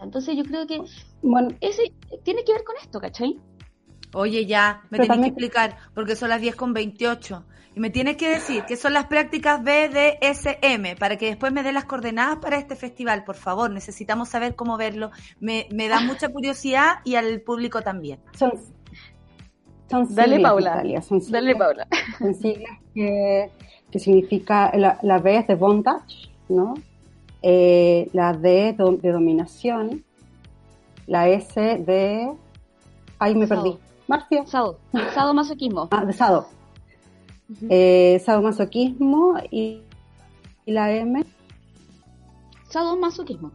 [0.00, 0.80] Entonces yo creo que
[1.22, 3.38] bueno, ese tiene que ver con esto, ¿cachai?
[4.14, 7.44] Oye, ya, me tienes que explicar, porque son las 10 con 28.
[7.74, 11.72] Y me tienes que decir qué son las prácticas BDSM, para que después me dé
[11.72, 13.70] las coordenadas para este festival, por favor.
[13.70, 15.10] Necesitamos saber cómo verlo.
[15.40, 18.20] Me, me da mucha curiosidad y al público también.
[18.38, 18.52] Son,
[20.10, 20.82] Dale, Paula.
[21.28, 21.86] Dale, Paula.
[22.18, 23.50] Son siglas que,
[23.90, 26.74] que significa, la, la B es de bondage, ¿no?
[27.42, 30.04] Eh, la D de dominación,
[31.06, 32.32] la S de...
[33.18, 33.76] Ahí me perdí.
[34.06, 34.46] Marcia.
[34.46, 34.78] Sado.
[35.14, 35.88] Sado masoquismo.
[35.90, 36.48] Ah, de Sado.
[37.70, 39.82] Eh, sado masoquismo y,
[40.66, 41.24] y, la M.
[42.68, 43.52] Sado masoquismo.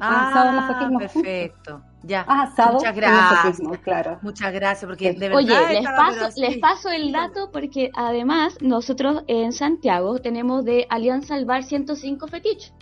[0.00, 0.98] Ah, sado masoquismo.
[0.98, 1.82] Perfecto.
[2.02, 2.24] Ya.
[2.26, 3.60] Ah, sado Muchas gracias.
[3.82, 4.18] claro.
[4.22, 5.36] Muchas gracias, porque de verdad.
[5.36, 11.34] Oye, les paso, les paso el dato porque además nosotros en Santiago tenemos de Alianza
[11.34, 12.72] al Bar 105 Fetich.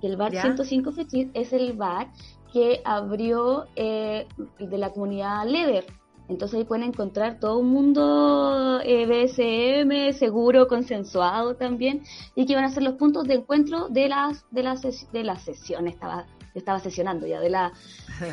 [0.00, 2.08] Que el Bar 105 Fetich es el bar
[2.52, 4.26] que abrió eh,
[4.58, 5.86] de la comunidad Leather.
[6.28, 12.02] Entonces ahí pueden encontrar todo un mundo eh, BSM, seguro, consensuado también,
[12.34, 14.82] y que van a ser los puntos de encuentro de las de las
[15.12, 17.72] de la sesión, estaba, estaba sesionando ya, de la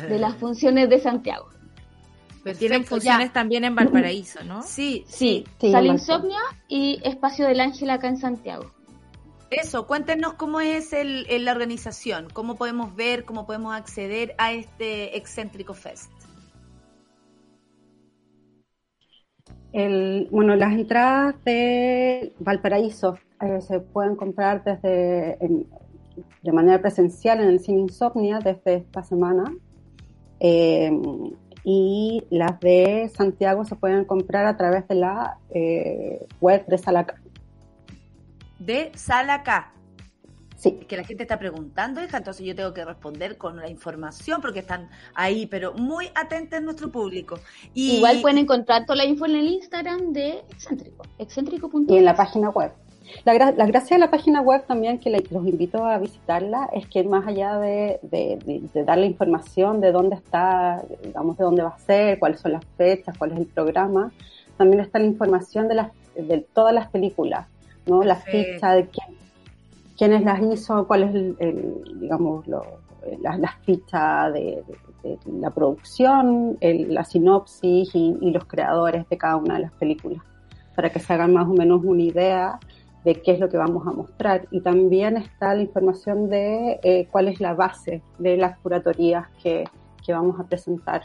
[0.08, 1.50] de las funciones de Santiago.
[2.42, 4.62] Pero tienen funciones también en Valparaíso, ¿no?
[4.66, 5.44] Sí, sí.
[5.60, 8.70] sí Sala Insomnia y Espacio del Ángel acá en Santiago.
[9.50, 15.16] Eso, cuéntenos cómo es el, la organización, cómo podemos ver, cómo podemos acceder a este
[15.16, 16.10] excéntrico fest.
[19.74, 25.36] El, bueno, las entradas de Valparaíso eh, se pueden comprar desde
[26.42, 29.52] de manera presencial en el Cine Insomnia desde esta semana.
[30.38, 30.90] Eh,
[31.64, 37.16] y las de Santiago se pueden comprar a través de la eh, web de Salaca
[38.64, 39.42] de Sala
[40.64, 40.72] Sí.
[40.88, 44.60] Que la gente está preguntando, hija, entonces yo tengo que responder con la información porque
[44.60, 47.38] están ahí, pero muy atentos nuestro público.
[47.74, 51.70] Igual pueden encontrar toda la info en el Instagram de Excéntrico, excéntrico.
[51.88, 52.72] Y en la página web.
[53.26, 56.86] La, gra- la gracia de la página web también, que los invito a visitarla, es
[56.88, 61.44] que más allá de, de, de- de dar la información de dónde está, digamos, de
[61.44, 64.10] dónde va a ser, cuáles son las fechas, cuál es el programa,
[64.56, 67.46] también está la información de, las, de todas las películas,
[67.86, 68.02] ¿no?
[68.02, 68.54] La Perfecto.
[68.54, 69.06] ficha de quién,
[69.96, 72.62] quiénes las hizo, cuál es el, digamos, lo,
[73.22, 74.62] las las fichas de,
[75.26, 80.22] la producción, el- la sinopsis y, y los creadores de cada una de las películas,
[80.74, 82.58] para que se hagan más o menos una idea
[83.04, 84.48] de qué es lo que vamos a mostrar.
[84.50, 89.64] Y también está la información de eh, cuál es la base de las curatorías que,
[90.04, 91.02] que vamos a presentar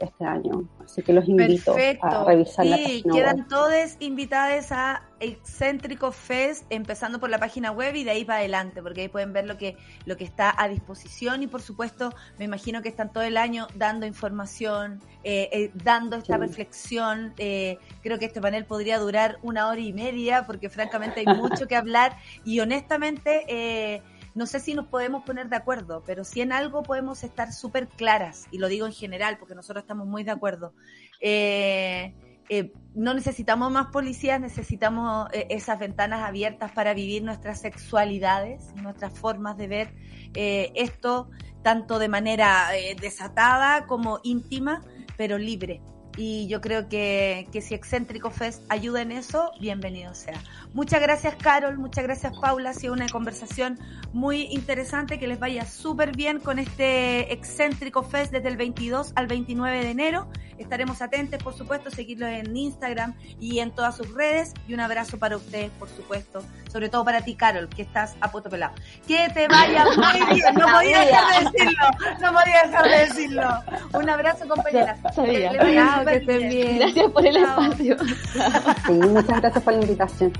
[0.00, 0.64] este año.
[0.84, 2.06] Así que los invito Perfecto.
[2.06, 3.48] a revisar la Sí, página quedan web.
[3.48, 8.82] todos invitados a Excéntrico Fest, empezando por la página web y de ahí para adelante,
[8.82, 9.76] porque ahí pueden ver lo que,
[10.06, 13.66] lo que está a disposición y por supuesto me imagino que están todo el año
[13.74, 16.40] dando información, eh, eh, dando esta Sí.
[16.40, 17.34] reflexión.
[17.38, 21.66] eh, creo que este panel podría durar una hora y media, porque francamente hay mucho
[21.66, 24.02] que hablar y honestamente...
[24.38, 27.88] No sé si nos podemos poner de acuerdo, pero si en algo podemos estar súper
[27.88, 30.74] claras, y lo digo en general porque nosotros estamos muy de acuerdo.
[31.20, 32.14] Eh,
[32.48, 39.18] eh, no necesitamos más policías, necesitamos eh, esas ventanas abiertas para vivir nuestras sexualidades, nuestras
[39.18, 39.94] formas de ver
[40.34, 41.30] esto,
[41.64, 42.68] tanto de manera
[43.00, 44.84] desatada como íntima,
[45.16, 45.82] pero libre.
[46.20, 50.34] Y yo creo que, que si Excéntrico Fest ayuda en eso, bienvenido sea.
[50.74, 51.78] Muchas gracias, Carol.
[51.78, 52.70] Muchas gracias, Paula.
[52.70, 53.78] Ha sido una conversación
[54.12, 55.20] muy interesante.
[55.20, 59.90] Que les vaya súper bien con este Excéntrico Fest desde el 22 al 29 de
[59.90, 60.28] enero.
[60.58, 64.54] Estaremos atentos, por supuesto, seguirlo en Instagram y en todas sus redes.
[64.66, 66.42] Y un abrazo para ustedes, por supuesto.
[66.68, 68.74] Sobre todo para ti, Carol, que estás a poto pelado.
[69.06, 70.54] Que te vaya muy bien.
[70.56, 71.86] No podía dejar de decirlo.
[72.20, 73.48] No podía dejar de decirlo.
[73.92, 74.98] Un abrazo, compañeras.
[76.10, 76.78] Que estén bien.
[76.78, 77.62] Gracias por el Chao.
[77.62, 77.96] espacio.
[78.86, 80.32] Sí, muchas gracias por la invitación.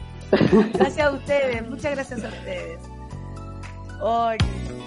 [0.74, 2.78] Gracias a ustedes, muchas gracias a ustedes.
[4.00, 4.38] Oye,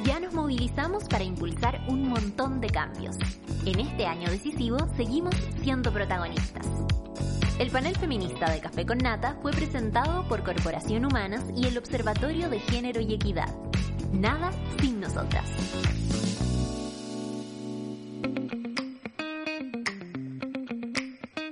[0.06, 3.18] Ya nos movilizamos para impulsar un montón de cambios.
[3.66, 6.66] En este año decisivo seguimos siendo protagonistas.
[7.60, 12.49] El panel feminista de Café con Nata fue presentado por Corporación Humanas y el Observatorio
[12.49, 13.53] de Género y Equidad.
[14.12, 15.45] Nada sin nosotras.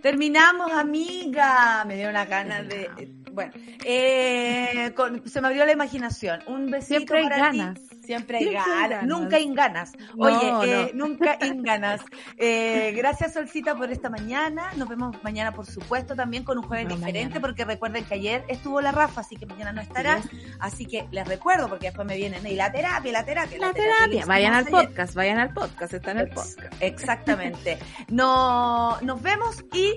[0.01, 1.83] Terminamos, amiga.
[1.85, 2.89] Me dio una ganas de.
[3.31, 3.51] Bueno,
[3.85, 6.41] eh, con- se me abrió la imaginación.
[6.47, 7.57] Un besito Siempre hay para ti.
[7.57, 7.79] ganas.
[8.03, 8.89] Siempre hay Siempre hay ganas.
[8.89, 9.05] ganas.
[9.05, 9.91] Nunca hay ganas.
[10.15, 11.07] No, Oye, eh, no.
[11.07, 12.01] nunca hay ganas.
[12.37, 14.71] Eh, gracias, Solcita, por esta mañana.
[14.77, 17.41] Nos vemos mañana, por supuesto, también con un jueves Bueno, diferente, mañana.
[17.41, 20.21] porque recuerden que ayer estuvo la Rafa, así que mañana no estará.
[20.59, 24.25] Así que les recuerdo, porque después me vienen y la terapia, la terapia, La terapia.
[24.25, 24.71] Vayan al ayer.
[24.87, 26.73] podcast, vayan al podcast, está en el podcast.
[26.79, 27.77] Exactamente.
[28.09, 29.93] No, nos vemos y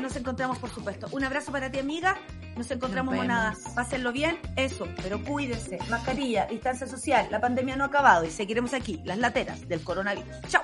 [0.00, 1.08] nos encontramos, por supuesto.
[1.12, 2.16] Un abrazo para ti, amiga.
[2.56, 3.50] Nos encontramos Nos monada.
[3.50, 3.72] vemos.
[3.74, 5.78] Pásenlo bien, eso, pero cuídense.
[5.90, 7.28] Mascarilla, distancia social.
[7.30, 10.40] La pandemia no ha acabado y seguiremos aquí, las lateras del coronavirus.
[10.48, 10.62] Chao.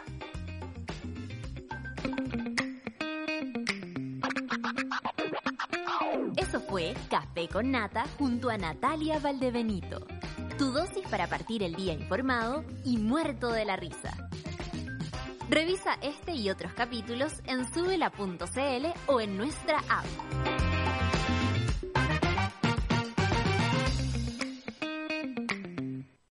[6.37, 10.07] Eso fue Café con Nata junto a Natalia Valdebenito.
[10.59, 14.29] Tu dosis para partir el día informado y muerto de la risa.
[15.49, 20.72] Revisa este y otros capítulos en subela.cl o en nuestra app.